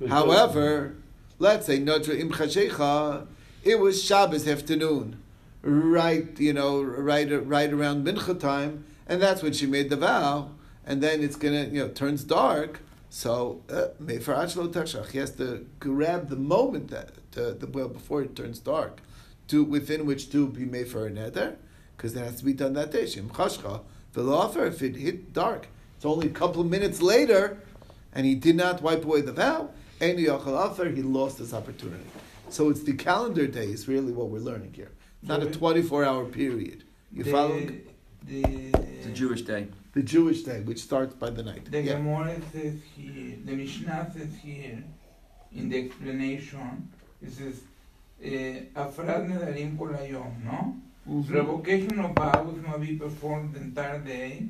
However, 0.08 0.96
let's 1.40 1.66
say 1.66 1.80
Nodra 1.80 2.20
Im 2.20 2.32
Chashecha, 2.32 3.26
it 3.64 3.80
was 3.80 4.04
Shabbos 4.04 4.48
afternoon, 4.48 5.22
right, 5.64 6.40
you 6.40 6.54
know, 6.54 6.82
right, 6.82 7.28
right 7.46 7.74
around 7.74 8.06
Mincha 8.06 8.40
time, 8.40 8.86
and 9.08 9.22
that's 9.22 9.42
when 9.42 9.54
she 9.54 9.66
made 9.66 9.90
the 9.90 9.96
vow, 9.96 10.52
and 10.86 11.02
then 11.02 11.24
it's 11.24 11.36
gonna, 11.36 11.66
you 11.66 11.80
know, 11.80 11.88
turns 11.90 12.24
dark. 12.24 12.82
So, 13.16 13.62
uh, 13.70 13.90
for 14.22 14.34
Achlo 14.34 14.74
Tashach, 14.74 15.12
he 15.12 15.20
has 15.20 15.30
to 15.36 15.68
grab 15.80 16.30
the 16.30 16.36
moment 16.36 16.90
that 16.90 17.12
uh, 17.38 17.54
the 17.60 17.68
well 17.72 17.88
before 17.88 18.24
it 18.24 18.36
turns 18.36 18.58
dark, 18.58 19.02
to 19.50 19.64
within 19.64 20.08
which 20.08 20.32
to 20.32 20.48
be 20.48 20.66
made 20.66 20.88
for 20.88 21.06
a 21.06 21.12
neder, 21.12 21.58
because 21.96 22.16
it 22.16 22.20
has 22.22 22.38
to 22.38 22.46
be 22.46 22.54
done 22.54 22.74
that 22.74 22.92
day. 22.92 23.06
Shem 23.06 23.30
Chashcha, 23.30 23.82
the 24.14 24.66
if 24.66 24.82
it 24.82 24.96
hit 24.96 25.32
dark, 25.32 25.68
it's 25.96 26.06
only 26.06 26.26
a 26.26 26.32
couple 26.32 26.62
of 26.62 26.68
minutes 26.68 27.04
later 27.04 27.60
and 28.16 28.26
he 28.26 28.36
did 28.36 28.56
not 28.56 28.82
wipe 28.82 29.04
away 29.04 29.22
the 29.22 29.32
vow, 29.32 29.70
and 30.00 30.20
he 30.20 30.28
lost 30.28 31.38
his 31.38 31.54
opportunity. 31.54 32.04
So 32.50 32.70
it's 32.70 32.84
the 32.84 32.94
calendar 32.94 33.48
days, 33.48 33.88
really, 33.88 34.12
what 34.12 34.30
we're 34.30 34.40
learning 34.40 34.74
here. 34.74 34.92
not 35.22 35.42
a 35.42 35.50
24 35.50 36.04
hour 36.04 36.26
period. 36.26 36.84
You 37.12 37.24
follow? 37.26 37.60
The, 38.24 38.72
the 39.04 39.12
Jewish 39.14 39.42
day. 39.42 39.68
The 39.94 40.02
Jewish 40.02 40.42
day, 40.42 40.62
which 40.62 40.82
starts 40.82 41.14
by 41.14 41.30
the 41.30 41.44
night. 41.44 41.72
The 41.72 41.82
yeah. 41.82 41.94
Gemara 41.94 42.36
says 42.52 42.76
here, 42.96 43.38
the 43.46 43.52
Mishnah 43.56 44.12
says 44.16 44.34
here, 44.42 44.84
in 45.52 45.70
the 45.70 45.86
explanation, 45.86 46.90
it 47.22 47.32
says, 47.32 47.62
Afrad 48.76 49.30
Nedarim 49.30 49.78
Kolayom, 49.78 50.44
no? 50.44 50.76
Mm-hmm. 51.08 51.34
Revocation 51.34 52.00
of 52.00 52.16
vows 52.16 52.56
must 52.66 52.82
be 52.82 52.96
performed 52.96 53.54
the 53.54 53.60
entire 53.60 54.00
day 54.00 54.48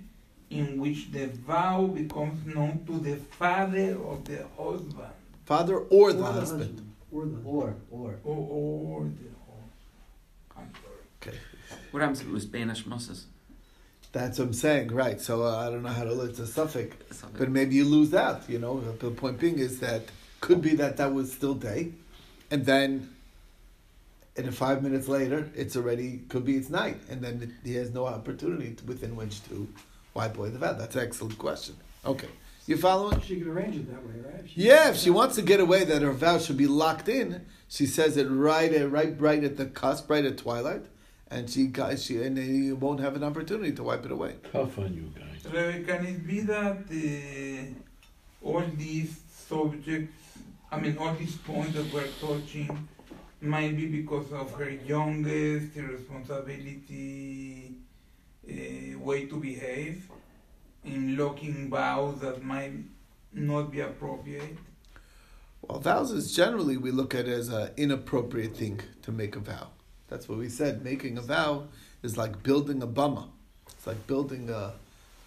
in 0.50 0.80
which 0.80 1.12
the 1.12 1.28
vow 1.28 1.88
becomes 1.88 2.46
known 2.46 2.86
to 2.86 3.00
the 3.00 3.16
father 3.16 3.98
of 4.06 4.24
the 4.26 4.46
husband. 4.58 5.14
Father 5.46 5.78
or, 5.78 6.12
or 6.12 6.14
the, 6.14 6.24
husband. 6.24 6.62
husband. 6.62 6.94
Or 7.12 7.26
the 7.26 7.38
or 7.44 7.76
or 7.92 8.16
or, 8.24 9.02
or 9.02 9.04
the 9.04 9.34
Okay. 11.22 11.38
What 11.92 12.02
happens 12.02 12.22
if 12.22 12.28
it 12.28 12.34
was 12.34 12.44
Spanish 12.44 12.86
Moses? 12.86 13.28
That's 14.14 14.38
what 14.38 14.46
I'm 14.46 14.54
saying, 14.54 14.90
right? 14.90 15.20
So 15.20 15.44
uh, 15.44 15.58
I 15.58 15.72
don't 15.72 15.82
know 15.82 15.90
how 15.90 16.04
to. 16.04 16.22
It's 16.22 16.40
a 16.40 16.44
safek, 16.44 16.94
but 17.36 17.50
maybe 17.50 17.76
you 17.76 17.84
lose 17.84 18.12
that. 18.12 18.48
You 18.48 18.60
know, 18.60 18.80
the 18.80 19.10
point 19.10 19.40
being 19.40 19.58
is 19.58 19.80
that 19.80 20.04
could 20.40 20.62
be 20.62 20.76
that 20.76 20.98
that 20.98 21.14
was 21.14 21.34
still 21.34 21.56
day, 21.56 21.94
and 22.52 22.64
then, 22.64 23.10
and 24.38 24.56
five 24.56 24.84
minutes 24.84 25.08
later, 25.08 25.50
it's 25.56 25.76
already 25.76 26.22
could 26.30 26.46
be 26.46 26.58
it's 26.58 26.70
night, 26.70 27.02
and 27.10 27.24
then 27.24 27.42
it, 27.42 27.68
he 27.68 27.74
has 27.74 27.90
no 27.90 28.06
opportunity 28.06 28.76
to, 28.76 28.86
within 28.86 29.16
which 29.16 29.44
to 29.46 29.68
why 30.14 30.28
boy 30.28 30.50
the 30.50 30.60
vow? 30.60 30.74
That's 30.74 30.96
an 30.96 31.02
excellent 31.02 31.40
question. 31.40 31.76
Okay. 32.06 32.30
You 32.68 32.78
following? 32.78 33.20
She 33.22 33.38
could 33.38 33.48
arrange 33.48 33.76
it 33.76 33.92
that 33.92 34.06
way, 34.06 34.14
right? 34.24 34.48
She 34.48 34.62
yeah, 34.62 34.92
if 34.92 34.98
she 34.98 35.10
wants 35.10 35.36
to 35.36 35.42
get 35.42 35.60
away 35.60 35.86
that 35.86 36.04
her 36.04 36.14
vow 36.14 36.38
should 36.38 36.58
be 36.58 36.68
locked 36.68 37.10
in, 37.10 37.46
she 37.68 37.88
says 37.88 38.16
it 38.16 38.26
right 38.26 38.72
at 38.72 38.92
right 38.92 39.20
right 39.20 39.44
at 39.44 39.58
the 39.58 39.66
cusp, 39.66 40.08
right 40.08 40.24
at 40.24 40.38
twilight, 40.38 40.86
and 41.34 41.50
she 41.50 41.66
got 41.66 42.00
she 42.00 42.22
and 42.22 42.38
you 42.38 42.76
won't 42.76 43.00
have 43.00 43.16
an 43.16 43.24
opportunity 43.24 43.72
to 43.74 43.82
wipe 43.84 44.06
it 44.06 44.12
away. 44.12 44.36
Tough 44.52 44.78
on 44.78 44.94
you 44.94 45.12
guys. 45.20 45.42
can 45.86 46.06
it 46.06 46.26
be 46.26 46.42
that 46.42 46.78
uh, 46.92 48.48
all 48.48 48.64
these 48.78 49.20
subjects, 49.30 50.38
I 50.72 50.80
mean, 50.80 50.98
all 50.98 51.14
these 51.16 51.36
points 51.38 51.74
that 51.74 51.92
we're 51.92 52.08
touching, 52.22 52.88
might 53.42 53.76
be 53.76 53.88
because 53.88 54.32
of 54.32 54.54
her 54.54 54.70
youngest, 54.70 55.76
responsibility 55.76 57.74
uh, 58.48 59.00
way 59.00 59.26
to 59.26 59.38
behave 59.38 60.08
in 60.86 61.18
locking 61.18 61.70
vows 61.70 62.20
that 62.22 62.44
might 62.44 62.74
not 63.34 63.72
be 63.72 63.82
appropriate? 63.82 64.58
Well, 65.62 65.80
vows 65.80 66.12
is 66.12 66.36
generally 66.36 66.78
we 66.78 66.92
look 66.92 67.16
at 67.16 67.28
as 67.28 67.50
an 67.50 67.72
inappropriate 67.76 68.56
thing 68.56 68.82
to 69.02 69.12
make 69.12 69.36
a 69.36 69.40
vow. 69.40 69.73
That's 70.14 70.30
what 70.30 70.38
we 70.38 70.48
said. 70.48 70.84
Making 70.84 71.18
a 71.18 71.22
vow 71.22 71.64
is 72.04 72.18
like 72.18 72.44
building 72.44 72.84
a 72.84 72.88
bama. 72.88 73.30
It's 73.68 73.88
like 73.88 74.06
building 74.06 74.48
a, 74.48 74.74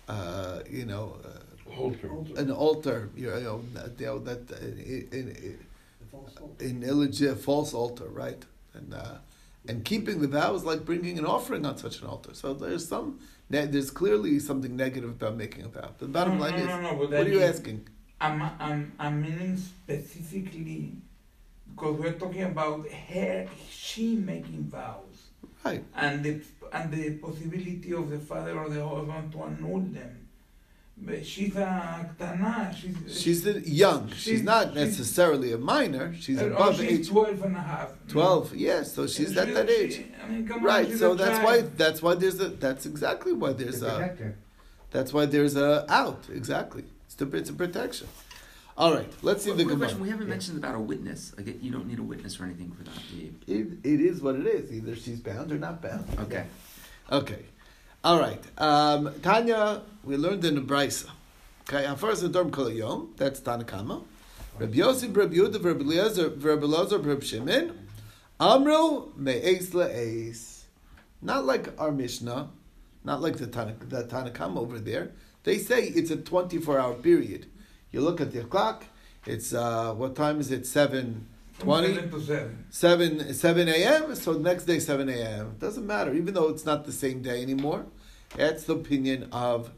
uh, 0.09 0.61
you 0.70 0.87
know, 0.87 1.16
Altar. 1.77 2.09
an 2.37 2.53
altar, 2.53 3.11
you 3.16 3.27
know, 3.27 3.64
that, 3.75 3.99
you 3.99 4.07
know, 4.07 4.18
that 4.20 4.42
uh, 4.53 4.57
in, 4.59 5.09
in, 5.11 5.59
in 6.61 6.83
illegit 6.83 7.37
false 7.37 7.75
altar, 7.75 8.05
right? 8.05 8.44
And 8.75 8.94
uh, 8.94 9.16
and 9.68 9.85
keeping 9.85 10.20
the 10.20 10.29
vow 10.29 10.55
is 10.55 10.62
like 10.62 10.85
bringing 10.85 11.18
an 11.18 11.27
offering 11.27 11.66
on 11.66 11.77
such 11.77 12.01
an 12.01 12.07
altar. 12.07 12.33
So 12.35 12.55
there's 12.55 12.87
some, 12.87 13.18
ne- 13.51 13.66
there's 13.66 13.90
clearly 13.90 14.38
something 14.38 14.77
negative 14.77 15.11
about 15.11 15.35
making 15.37 15.64
a 15.64 15.68
vow. 15.68 15.90
The 15.99 16.07
bottom 16.07 16.38
no, 16.38 16.44
line 16.44 16.53
no, 16.53 16.59
is, 16.59 16.66
no, 16.66 16.81
no, 16.81 16.94
what 16.94 17.12
I 17.12 17.22
are 17.22 17.29
you 17.29 17.42
asking? 17.42 17.88
I'm, 18.20 18.40
I'm, 18.61 18.92
I'm 19.01 19.20
meaning 19.20 19.57
specifically 19.57 20.92
because 21.76 21.96
we're 21.98 22.12
talking 22.12 22.42
about 22.44 22.88
her, 22.88 23.46
she 23.70 24.16
making 24.16 24.64
vows. 24.64 25.24
Right. 25.64 25.84
And 25.94 26.24
the, 26.24 26.40
and 26.72 26.90
the 26.90 27.10
possibility 27.18 27.92
of 27.92 28.08
the 28.08 28.18
father 28.18 28.58
or 28.58 28.68
the 28.70 28.86
husband 28.86 29.32
to 29.32 29.42
annul 29.42 29.80
them. 29.80 30.22
But 30.98 31.26
she's 31.26 31.54
a 31.56 32.08
ktana, 32.18 32.74
she's, 32.74 33.20
She's 33.20 33.42
the 33.44 33.60
young. 33.60 34.08
She's, 34.12 34.18
She's- 34.22 34.42
not 34.42 34.68
she's- 34.72 34.74
necessarily 34.76 35.52
a 35.52 35.58
minor. 35.58 36.14
She's 36.18 36.40
above 36.40 36.76
she's 36.78 37.00
age 37.00 37.08
12 37.10 37.42
and 37.42 37.56
a 37.56 37.60
half. 37.60 37.90
12. 38.08 38.54
Yes, 38.56 38.94
so 38.94 39.06
she's 39.06 39.36
at 39.36 39.48
She- 39.48 39.52
that 39.54 39.68
she- 39.68 39.74
age. 39.74 40.04
I 40.24 40.28
mean, 40.30 40.48
come 40.48 40.60
on, 40.60 40.64
Right. 40.64 40.86
she's 40.86 40.98
So 41.00 41.12
a 41.12 41.16
that's 41.16 41.44
why 41.44 41.60
that's 41.60 42.00
why 42.00 42.14
there's 42.14 42.40
a 42.40 42.48
that's 42.48 42.86
exactly 42.86 43.34
why 43.34 43.52
there's 43.52 43.80
To 43.80 43.88
a 43.94 44.32
that's 44.90 45.12
why 45.12 45.26
there's 45.26 45.54
a 45.56 45.84
out 45.92 46.24
exactly. 46.32 46.84
It's 47.04 47.14
to, 47.16 47.24
it's 47.36 47.50
a 47.50 47.52
protection. 47.52 48.08
All 48.78 48.92
right. 48.92 49.10
Let's 49.22 49.42
see 49.42 49.50
Quick- 49.50 49.58
the 49.58 49.64
quick 49.64 49.74
Gemara. 49.74 49.88
question. 49.88 50.02
We 50.02 50.10
haven't 50.10 50.26
Yeah. 50.26 50.30
mentioned 50.30 50.58
about 50.58 50.74
a 50.74 50.80
witness. 50.80 51.32
Like, 51.36 51.62
you 51.62 51.70
don't 51.70 51.86
need 51.86 51.98
a 51.98 52.02
witness 52.02 52.38
or 52.38 52.44
anything 52.44 52.72
for 52.72 52.84
that, 52.84 52.94
do 53.10 53.16
you? 53.16 53.34
It, 53.46 53.90
it 53.90 54.00
is 54.00 54.20
what 54.20 54.34
it 54.36 54.46
is. 54.46 54.70
Either 54.70 54.94
she's 54.94 55.20
bound 55.20 55.50
or 55.50 55.58
not 55.58 55.80
bound. 55.80 56.04
Okay. 56.20 56.44
Okay. 57.10 57.44
All 58.04 58.18
right. 58.20 58.42
Um, 58.60 59.10
Tanya, 59.22 59.82
we 60.04 60.16
learned 60.16 60.44
in 60.44 60.54
the 60.56 60.60
Brisa. 60.60 61.08
Okay, 61.68 61.92
first 61.96 62.22
the 62.22 62.28
Dorm 62.28 62.50
Kol 62.52 62.70
Yom, 62.70 63.12
that's 63.16 63.40
Tanakama. 63.40 64.04
Rabbi 64.58 64.74
Yosef, 64.74 65.16
Rabbi 65.16 65.34
Yehuda, 65.34 65.64
Rabbi 65.64 65.80
Eliezer, 65.80 66.28
Rabbi 66.28 66.64
Elazar, 66.66 67.04
Rabbi 67.04 67.24
Shimon. 67.24 67.72
Amru 68.38 69.12
me'es 69.16 69.70
le'es. 69.70 70.60
Not 71.22 71.44
like 71.44 71.72
our 71.80 71.90
Mishnah, 71.90 72.50
not 73.04 73.20
like 73.20 73.38
the, 73.38 73.46
Tana, 73.48 73.74
the 73.88 74.04
Tanakama 74.04 74.58
over 74.58 74.78
there. 74.78 75.10
They 75.42 75.58
say 75.58 75.84
it's 75.88 76.10
a 76.10 76.16
24 76.16 76.78
hour 76.78 76.94
period. 76.94 77.46
You 77.92 78.01
look 78.01 78.20
at 78.20 78.33
the 78.33 78.44
clock, 78.44 78.85
it's, 79.25 79.53
uh, 79.53 79.92
what 79.94 80.14
time 80.14 80.40
is 80.40 80.51
it? 80.51 80.66
7 80.66 81.27
From 81.53 81.66
20? 81.66 81.94
7 81.94 82.11
to 82.11 82.20
7. 82.20 82.64
7 82.70 83.35
7 83.35 83.68
a.m. 83.68 84.14
So 84.14 84.33
next 84.35 84.64
day 84.64 84.79
7 84.79 85.09
a.m. 85.09 85.57
Doesn't 85.59 85.87
matter, 85.87 86.14
even 86.14 86.35
though 86.35 86.49
it's 86.49 86.64
not 86.66 86.85
the 86.85 86.92
same 86.92 87.22
day 87.22 87.42
anymore. 87.42 87.87
That's 88.37 88.64
the 88.64 88.75
opinion 88.75 89.29
of 89.33 89.70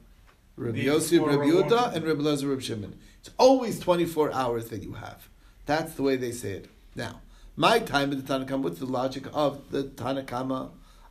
Rabbi 0.56 0.78
Yosef, 0.78 1.20
Rabbi. 1.20 1.44
Yehuda, 1.44 1.94
and 1.94 2.04
Rabbi 2.04 2.22
Lezer, 2.22 2.48
Rabbi 2.48 2.62
Shimon. 2.62 2.98
It's 3.20 3.30
always 3.38 3.78
24 3.78 4.32
hours 4.32 4.68
that 4.70 4.82
you 4.82 4.94
have. 4.94 5.28
That's 5.66 5.94
the 5.94 6.02
way 6.02 6.16
they 6.16 6.32
say 6.32 6.52
it. 6.52 6.68
Now, 6.96 7.20
my 7.56 7.78
time 7.78 8.10
in 8.12 8.24
the 8.24 8.24
Tanakhama, 8.24 8.62
what's 8.62 8.78
the 8.80 8.86
logic 8.86 9.24
of 9.32 9.70
the 9.70 9.84
Tanakhama? 9.84 10.70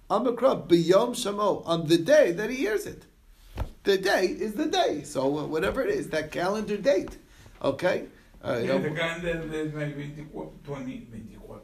Amakra, 0.10 0.68
B'yom 0.68 1.12
Shamo, 1.12 1.62
on 1.66 1.88
the 1.88 1.98
day 1.98 2.32
that 2.32 2.50
he 2.50 2.58
hears 2.58 2.86
it. 2.86 3.04
The 3.88 3.98
day 3.98 4.26
is 4.26 4.54
the 4.54 4.66
day. 4.66 5.04
So 5.04 5.22
uh, 5.40 5.46
whatever 5.46 5.82
it 5.82 5.90
is, 5.90 6.10
that 6.10 6.30
calendar 6.30 6.76
date. 6.76 7.14
Okay? 7.64 8.08
Uh, 8.44 8.60
Yeah, 8.62 8.80
the 8.80 8.92
calendar 8.92 9.50
is 9.54 9.74
like 9.74 9.94
24, 9.94 10.52
20, 10.66 10.98
24, 11.10 11.62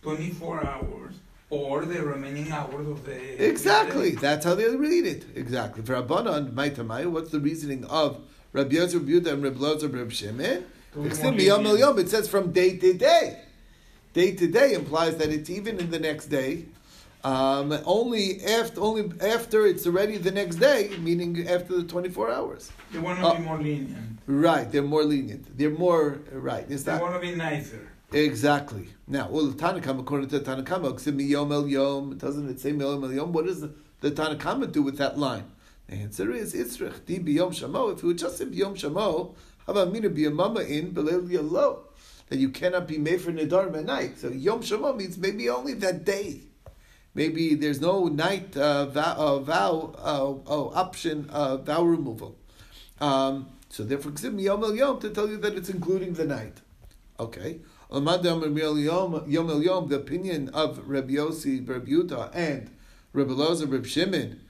24 0.00 0.66
hours 0.66 1.14
or 1.50 1.84
the 1.84 2.02
remaining 2.02 2.50
hours 2.50 2.88
of 2.88 3.04
the. 3.04 3.46
Exactly. 3.46 4.12
That's 4.12 4.46
how 4.46 4.54
they 4.54 4.74
read 4.74 5.04
it. 5.04 5.26
Exactly. 5.34 5.82
For 5.82 5.92
Rabbanan, 6.02 6.52
Maitamai, 6.52 7.04
what's 7.04 7.32
the 7.32 7.40
reasoning 7.40 7.84
of 7.84 8.18
Rabbi 8.54 8.76
Yosef, 8.76 9.02
Yehuda, 9.02 9.34
and 9.34 9.42
Rabbi 9.42 9.58
Lozer, 9.58 9.92
Rabbi 9.94 10.08
Shimon? 10.10 10.64
To 10.94 11.02
be 11.02 11.10
Extim 11.10 11.22
more 11.24 11.32
miyom 11.32 11.66
el 11.66 11.72
lenient. 11.74 11.78
yom. 11.80 11.98
It 11.98 12.08
says 12.08 12.28
from 12.30 12.50
day 12.50 12.78
to 12.78 12.94
day. 12.94 13.42
Day 14.14 14.34
to 14.36 14.46
day 14.46 14.72
implies 14.72 15.18
that 15.18 15.28
it's 15.28 15.50
even 15.50 15.78
in 15.78 15.90
the 15.90 15.98
next 15.98 16.28
day. 16.28 16.64
Um, 17.24 17.76
only 17.84 18.44
after 18.44 18.80
only 18.80 19.10
after 19.20 19.66
it's 19.66 19.86
already 19.86 20.18
the 20.18 20.30
next 20.30 20.56
day, 20.56 20.90
meaning 21.00 21.48
after 21.48 21.76
the 21.76 21.82
twenty 21.82 22.08
four 22.08 22.30
hours. 22.30 22.70
They 22.92 23.00
want 23.00 23.18
to 23.18 23.26
Uh, 23.26 23.34
be 23.36 23.42
more 23.42 23.58
lenient. 23.58 24.18
Right, 24.26 24.70
they're 24.70 24.82
more 24.82 25.02
lenient. 25.02 25.58
They're 25.58 25.70
more 25.70 26.20
right. 26.32 26.70
Is 26.70 26.84
They 26.84 26.92
that 26.92 27.02
want 27.02 27.14
to 27.14 27.20
be 27.20 27.34
nicer. 27.34 27.88
Exactly. 28.12 28.88
Now, 29.06 29.28
well, 29.28 29.46
the 29.46 29.56
Tanakama, 29.56 30.00
according 30.00 30.28
to 30.28 30.38
the 30.38 30.44
Tanakama, 30.44 30.92
miyom 30.94 31.52
el 31.52 31.68
yom. 31.68 32.16
Doesn't 32.16 32.48
it 32.48 32.60
say 32.60 32.72
miyom 32.72 33.02
el 33.02 33.12
yom? 33.12 33.32
What 33.32 33.46
does 33.46 33.60
the, 33.62 33.72
the 34.00 34.10
Tanakama 34.12 34.70
do 34.70 34.82
with 34.82 34.96
that 34.98 35.18
line? 35.18 35.44
The 35.88 35.96
answer 35.96 36.30
is 36.30 36.54
itzrich 36.54 37.04
di 37.04 37.18
biyom 37.18 37.50
shamo. 37.50 37.92
If 37.92 37.98
it 37.98 38.04
would 38.04 38.18
just 38.18 38.38
say 38.38 38.44
biyom 38.44 38.76
shamo, 38.76 39.34
how 39.66 39.72
about 39.72 39.92
mina 39.92 40.08
biyamama 40.08 40.68
in 40.68 40.92
belel 40.92 41.28
yalo? 41.28 41.80
That 42.28 42.38
you 42.38 42.50
cannot 42.50 42.86
be 42.86 42.98
made 42.98 43.20
for 43.20 43.32
nidarim 43.32 43.76
at 43.76 43.84
night. 43.86 44.18
So 44.18 44.28
yom 44.28 44.62
shamo 44.62 44.96
means 44.96 45.18
maybe 45.18 45.50
only 45.50 45.74
that 45.74 46.04
day. 46.04 46.42
Maybe 47.14 47.54
there's 47.54 47.80
no 47.80 48.06
night 48.06 48.56
uh, 48.56 48.86
vow, 48.86 49.14
uh, 49.16 49.38
vow 49.38 49.94
uh, 49.98 50.50
oh, 50.50 50.72
option 50.74 51.28
uh, 51.30 51.56
vow 51.56 51.82
removal. 51.82 52.36
Um, 53.00 53.48
so 53.68 53.82
therefore, 53.84 54.12
yom 54.22 54.64
el 54.64 54.74
yom 54.74 55.00
to 55.00 55.10
tell 55.10 55.28
you 55.28 55.36
that 55.38 55.54
it's 55.54 55.68
including 55.68 56.14
the 56.14 56.24
night. 56.24 56.60
Okay. 57.18 57.60
Yom 57.90 58.06
El 58.06 58.78
Yom, 58.78 59.24
Yom 59.26 59.62
Yom, 59.62 59.88
the 59.88 59.96
opinion 59.96 60.50
of 60.50 60.86
Rabbi 60.86 61.14
Yossi, 61.14 61.66
Rabbi 61.66 61.90
Yuda, 61.90 62.30
and 62.34 62.70
Rabbi 63.14 63.32
Lozer, 63.32 63.70
Rabbi 63.70 63.86
Shimon, 63.86 64.40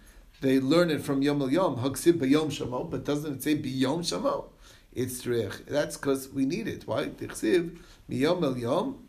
they 0.41 0.59
learn 0.59 0.91
it 0.91 1.03
from 1.03 1.23
Yom 1.23 1.41
El 1.43 1.53
Yom, 1.53 1.77
Haksib 1.77 2.15
B'Yom 2.15 2.47
Shamo, 2.47 2.91
but 2.91 3.05
doesn't 3.05 3.37
it 3.37 3.43
say 3.45 3.57
B'Yom 3.57 4.01
Shamo? 4.01 4.47
It's 4.93 5.23
Trich. 5.23 5.67
That's 5.67 5.97
because 5.97 6.29
we 6.31 6.45
need 6.45 6.67
it. 6.67 6.87
Why? 6.87 7.07
Tichsiv, 7.07 7.79
Miyom 8.11 8.43
El 8.43 8.59
Yom, 8.59 9.08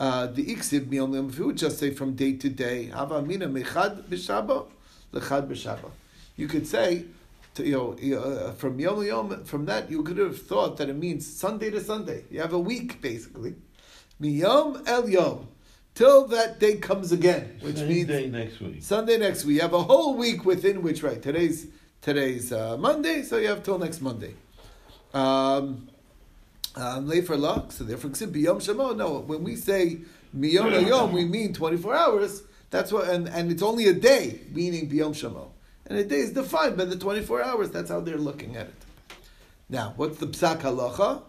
uh, 0.00 0.26
the 0.28 0.46
Iksiv 0.46 0.86
Miyom 0.86 1.10
El 1.10 1.16
Yom, 1.16 1.28
if 1.28 1.38
you 1.38 1.46
would 1.46 1.58
just 1.58 1.78
say 1.78 1.90
from 1.90 2.14
day 2.14 2.32
to 2.32 2.48
day, 2.48 2.86
Hava 2.86 3.20
Mina 3.20 3.46
Mechad 3.46 4.04
B'Shaba, 4.04 4.66
Lechad 5.12 5.46
B'Shaba. 5.46 5.90
You 6.36 6.48
could 6.48 6.66
say, 6.66 7.04
to, 7.54 7.64
you 7.66 7.72
know, 7.72 8.18
uh, 8.18 8.52
from 8.52 8.80
Yom 8.80 9.04
Yom, 9.04 9.44
from 9.44 9.66
that 9.66 9.90
you 9.90 10.02
could 10.02 10.16
have 10.16 10.40
thought 10.40 10.78
that 10.78 10.88
it 10.88 10.96
means 10.96 11.30
Sunday 11.30 11.70
to 11.70 11.82
Sunday. 11.82 12.24
You 12.30 12.40
have 12.40 12.54
a 12.54 12.58
week 12.58 13.02
basically. 13.02 13.56
Miyom 14.20 14.88
El 14.88 15.10
Yom, 15.10 15.48
till 15.94 16.26
that 16.28 16.58
day 16.58 16.76
comes 16.76 17.12
again, 17.12 17.58
which 17.60 17.76
Same 17.76 17.88
means 17.88 18.08
day 18.08 18.28
next 18.30 18.58
week. 18.60 18.82
Sunday 18.82 19.18
next 19.18 19.44
week. 19.44 19.56
You 19.56 19.62
have 19.62 19.74
a 19.74 19.82
whole 19.82 20.16
week 20.16 20.46
within 20.46 20.82
which, 20.82 21.02
right? 21.02 21.20
Today's 21.20 21.66
today's 22.00 22.52
uh, 22.52 22.78
Monday, 22.78 23.22
so 23.22 23.36
you 23.36 23.48
have 23.48 23.62
till 23.62 23.78
next 23.78 24.00
Monday. 24.00 24.34
Um, 25.12 25.89
um, 26.76 27.22
for 27.22 27.36
luck, 27.36 27.72
so 27.72 27.84
therefore, 27.84 28.10
biyom 28.10 28.56
shamo. 28.60 28.96
No, 28.96 29.20
when 29.20 29.42
we 29.42 29.56
say 29.56 29.98
miyom 30.36 30.86
yom, 30.86 31.12
we 31.12 31.24
mean 31.24 31.52
twenty 31.52 31.76
four 31.76 31.94
hours. 31.94 32.42
That's 32.70 32.92
what, 32.92 33.08
and, 33.08 33.28
and 33.28 33.50
it's 33.50 33.62
only 33.62 33.88
a 33.88 33.92
day, 33.92 34.40
meaning 34.52 34.88
biyom 34.88 35.10
shamo. 35.10 35.48
And 35.86 35.98
a 35.98 36.04
day 36.04 36.18
is 36.18 36.32
defined 36.32 36.76
by 36.76 36.84
the 36.84 36.96
twenty 36.96 37.22
four 37.22 37.42
hours. 37.42 37.70
That's 37.70 37.90
how 37.90 38.00
they're 38.00 38.16
looking 38.16 38.56
at 38.56 38.68
it. 38.68 38.74
Now, 39.68 39.94
what's 39.96 40.18
the 40.18 40.26
psak 40.26 40.60
halacha? 40.60 41.22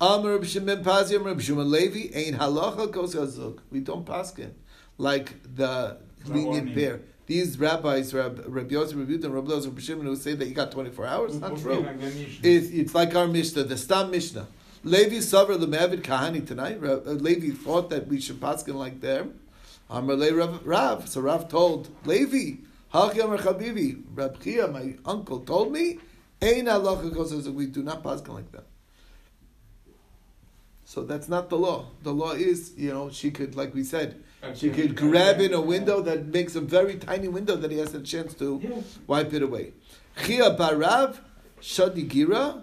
Amr 0.00 0.32
Reb 0.32 0.44
Shimon 0.44 0.84
Pazi, 0.84 1.16
Amr 1.16 1.30
Reb 1.30 1.40
Shimon 1.40 1.70
Levi, 1.70 2.16
Ein 2.16 2.34
halacha 2.38 2.92
kos 2.92 3.14
hazuk. 3.14 3.58
We 3.70 3.80
don't 3.80 4.04
paskin 4.06 4.52
like 4.98 5.34
the 5.56 5.96
lenient 6.26 6.74
pair. 6.74 7.00
These 7.26 7.58
rabbis, 7.58 8.14
Rab, 8.14 8.42
Rabbi 8.46 8.72
Yosef, 8.72 8.96
Rabbi 8.96 9.12
Yudah, 9.12 9.24
and 9.24 9.34
Rabbi 9.34 9.50
Lozer, 9.50 9.66
Rabbi 9.66 9.80
Shimon, 9.80 10.06
who 10.06 10.16
say 10.16 10.32
that 10.32 10.48
you 10.48 10.54
got 10.54 10.72
24 10.72 11.06
hours, 11.06 11.32
it's 11.34 11.42
not 11.42 11.58
true. 11.58 11.86
It's, 12.42 12.70
it's 12.70 12.94
like 12.94 13.14
our 13.14 13.28
Mishnah, 13.28 13.64
the 13.64 13.76
Stam 13.76 14.10
Mishnah. 14.10 14.46
Levi 14.88 15.16
Savar 15.16 15.58
Lemevid 15.58 16.02
Kahani 16.02 16.46
tonight. 16.46 16.82
Uh, 16.82 16.96
Levi 17.12 17.54
thought 17.54 17.90
that 17.90 18.08
we 18.08 18.20
should 18.20 18.40
paskin 18.40 18.74
like 18.74 19.00
them. 19.00 19.38
Amr 19.90 20.14
Le 20.14 20.58
Rav. 20.64 21.08
So 21.08 21.20
Rav 21.20 21.48
told 21.48 21.90
Levi, 22.06 22.62
Haki 22.92 23.22
Amr 23.22 23.38
Chabibi, 23.38 24.02
Rab 24.14 24.42
Chia, 24.42 24.66
my 24.68 24.96
uncle, 25.04 25.40
told 25.40 25.72
me, 25.72 25.98
Ein 26.40 26.66
kos. 26.66 27.48
We 27.48 27.66
do 27.66 27.82
not 27.82 28.02
paskin 28.02 28.34
like 28.34 28.50
them. 28.52 28.64
So 30.84 31.02
that's 31.02 31.28
not 31.28 31.50
the 31.50 31.58
law. 31.58 31.90
The 32.02 32.14
law 32.14 32.32
is, 32.32 32.72
you 32.76 32.90
know, 32.90 33.10
she 33.10 33.30
could, 33.30 33.54
like 33.54 33.74
we 33.74 33.84
said, 33.84 34.22
she 34.54 34.70
could 34.70 34.96
grab 34.96 35.38
in 35.40 35.52
a 35.52 35.60
window 35.60 36.00
that 36.00 36.26
makes 36.26 36.54
a 36.56 36.62
very 36.62 36.96
tiny 36.96 37.28
window 37.28 37.56
that 37.56 37.70
he 37.70 37.76
has 37.78 37.92
a 37.94 38.00
chance 38.00 38.32
to 38.34 38.82
wipe 39.06 39.34
it 39.34 39.42
away. 39.42 39.72
Chia 40.24 40.56
barav 40.56 41.18
shadigira. 41.60 42.62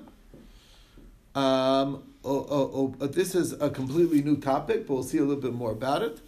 Um, 1.36 2.04
oh, 2.26 2.48
oh, 2.50 2.96
oh, 3.00 3.08
this 3.08 3.36
is 3.36 3.54
a 3.54 3.70
completely 3.70 4.22
new 4.22 4.38
topic, 4.38 4.88
but 4.88 4.94
we'll 4.94 5.04
see 5.04 5.20
a 5.20 5.24
little 5.24 5.42
bit 5.42 5.54
more 5.54 5.72
about 5.72 6.02
it. 6.02 6.20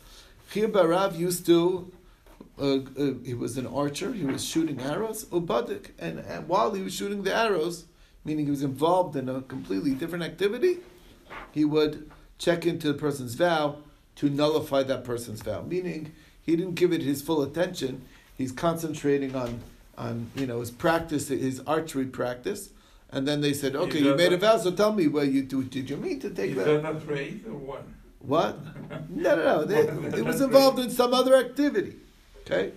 Chia 0.52 0.68
barav 0.68 1.18
used 1.18 1.46
to. 1.48 1.92
Uh, 2.60 2.78
uh, 2.98 3.14
he 3.24 3.34
was 3.34 3.58
an 3.58 3.68
archer. 3.68 4.14
He 4.14 4.26
was 4.26 4.44
shooting 4.44 4.80
arrows. 4.82 5.26
Ubadik, 5.26 5.92
and, 6.00 6.20
and 6.20 6.48
while 6.48 6.74
he 6.74 6.82
was 6.82 6.94
shooting 6.94 7.24
the 7.24 7.36
arrows, 7.36 7.86
meaning 8.24 8.46
he 8.46 8.52
was 8.52 8.64
involved 8.64 9.16
in 9.16 9.30
a 9.30 9.42
completely 9.42 9.94
different 9.94 10.24
activity, 10.24 10.78
he 11.52 11.66
would 11.66 12.10
check 12.38 12.66
into 12.66 12.88
the 12.88 12.94
person's 12.94 13.36
vow 13.36 13.78
to 14.16 14.30
nullify 14.30 14.84
that 14.84 15.04
person's 15.04 15.42
vow. 15.42 15.62
Meaning, 15.62 16.14
he 16.42 16.56
didn't 16.56 16.76
give 16.76 16.94
it 16.94 17.02
his 17.02 17.22
full 17.22 17.44
attention. 17.44 18.06
He's 18.38 18.52
concentrating 18.52 19.36
on, 19.36 19.62
on 19.98 20.32
you 20.36 20.48
know, 20.48 20.60
his 20.60 20.72
practice, 20.72 21.28
his 21.28 21.62
archery 21.68 22.06
practice, 22.06 22.70
And 23.10 23.28
then 23.28 23.42
they 23.42 23.54
said, 23.54 23.76
okay, 23.76 24.00
you 24.00 24.06
got 24.06 24.18
made 24.18 24.34
a 24.34 24.38
vow, 24.38 24.58
so 24.58 24.72
tell 24.72 24.92
me, 24.92 25.08
well, 25.08 25.24
you 25.24 25.44
do, 25.44 25.64
did 25.64 25.90
you 25.90 25.98
mean 25.98 26.20
to 26.20 26.30
take 26.30 26.52
Is 26.52 26.58
that? 26.58 26.84
that 26.84 26.96
a 26.96 27.00
trade 27.00 27.46
or 27.48 27.54
what? 27.54 27.84
What? 28.20 28.60
No, 29.10 29.36
no, 29.36 29.44
no. 29.44 29.66
They, 29.66 30.18
it 30.18 30.26
was 30.26 30.40
involved 30.40 30.80
in 30.80 30.90
some 30.90 31.14
other 31.14 31.36
activity. 31.36 31.96
Okay? 32.42 32.72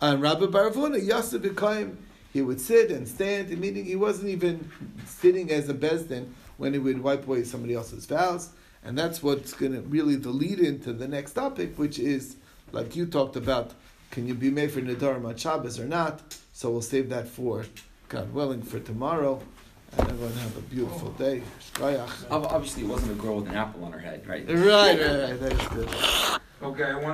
And 0.00 0.20
Rabbi 0.20 0.46
Baravuna, 0.46 1.02
Yosef 1.02 1.40
B'Kaim, 1.40 1.96
he 2.32 2.42
would 2.42 2.60
sit 2.60 2.90
and 2.90 3.08
stand, 3.08 3.48
meaning 3.58 3.84
he 3.84 3.96
wasn't 3.96 4.28
even 4.28 4.70
sitting 5.06 5.50
as 5.50 5.68
a 5.68 5.74
Beis 5.74 6.08
Din 6.08 6.34
when 6.56 6.72
he 6.72 6.78
would 6.78 7.02
wipe 7.02 7.26
away 7.26 7.44
somebody 7.44 7.74
else's 7.74 8.06
vows. 8.06 8.50
And 8.82 8.98
that's 8.98 9.22
what's 9.22 9.54
going 9.54 9.72
to 9.72 9.80
really 9.82 10.16
the 10.16 10.30
lead 10.30 10.58
into 10.60 10.92
the 10.92 11.08
next 11.08 11.32
topic, 11.32 11.78
which 11.78 11.98
is, 11.98 12.36
like 12.72 12.96
you 12.96 13.06
talked 13.06 13.36
about, 13.36 13.72
can 14.10 14.28
you 14.28 14.34
be 14.34 14.50
made 14.50 14.70
for 14.70 14.80
Nidarim 14.80 15.24
on 15.24 15.36
Shabbos 15.36 15.80
or 15.80 15.86
not? 15.86 16.20
So 16.52 16.70
we'll 16.70 16.82
save 16.82 17.08
that 17.08 17.28
for, 17.28 17.64
God 18.08 18.34
willing, 18.34 18.62
for 18.62 18.80
tomorrow. 18.80 19.40
And 19.98 20.08
everyone 20.10 20.32
have 20.34 20.56
a 20.56 20.60
beautiful 20.62 21.10
day. 21.10 21.42
Obviously, 22.30 22.82
it 22.82 22.88
wasn't 22.88 23.12
a 23.12 23.14
girl 23.14 23.36
with 23.36 23.48
an 23.48 23.54
apple 23.54 23.84
on 23.84 23.92
her 23.92 23.98
head, 23.98 24.26
right? 24.26 24.44
Right, 24.48 24.58
right, 24.58 25.00
right. 25.00 25.40
That 25.40 25.52
is 25.52 25.68
good. 25.68 25.88
Okay, 26.62 26.84
I 26.84 26.94
want 26.94 27.12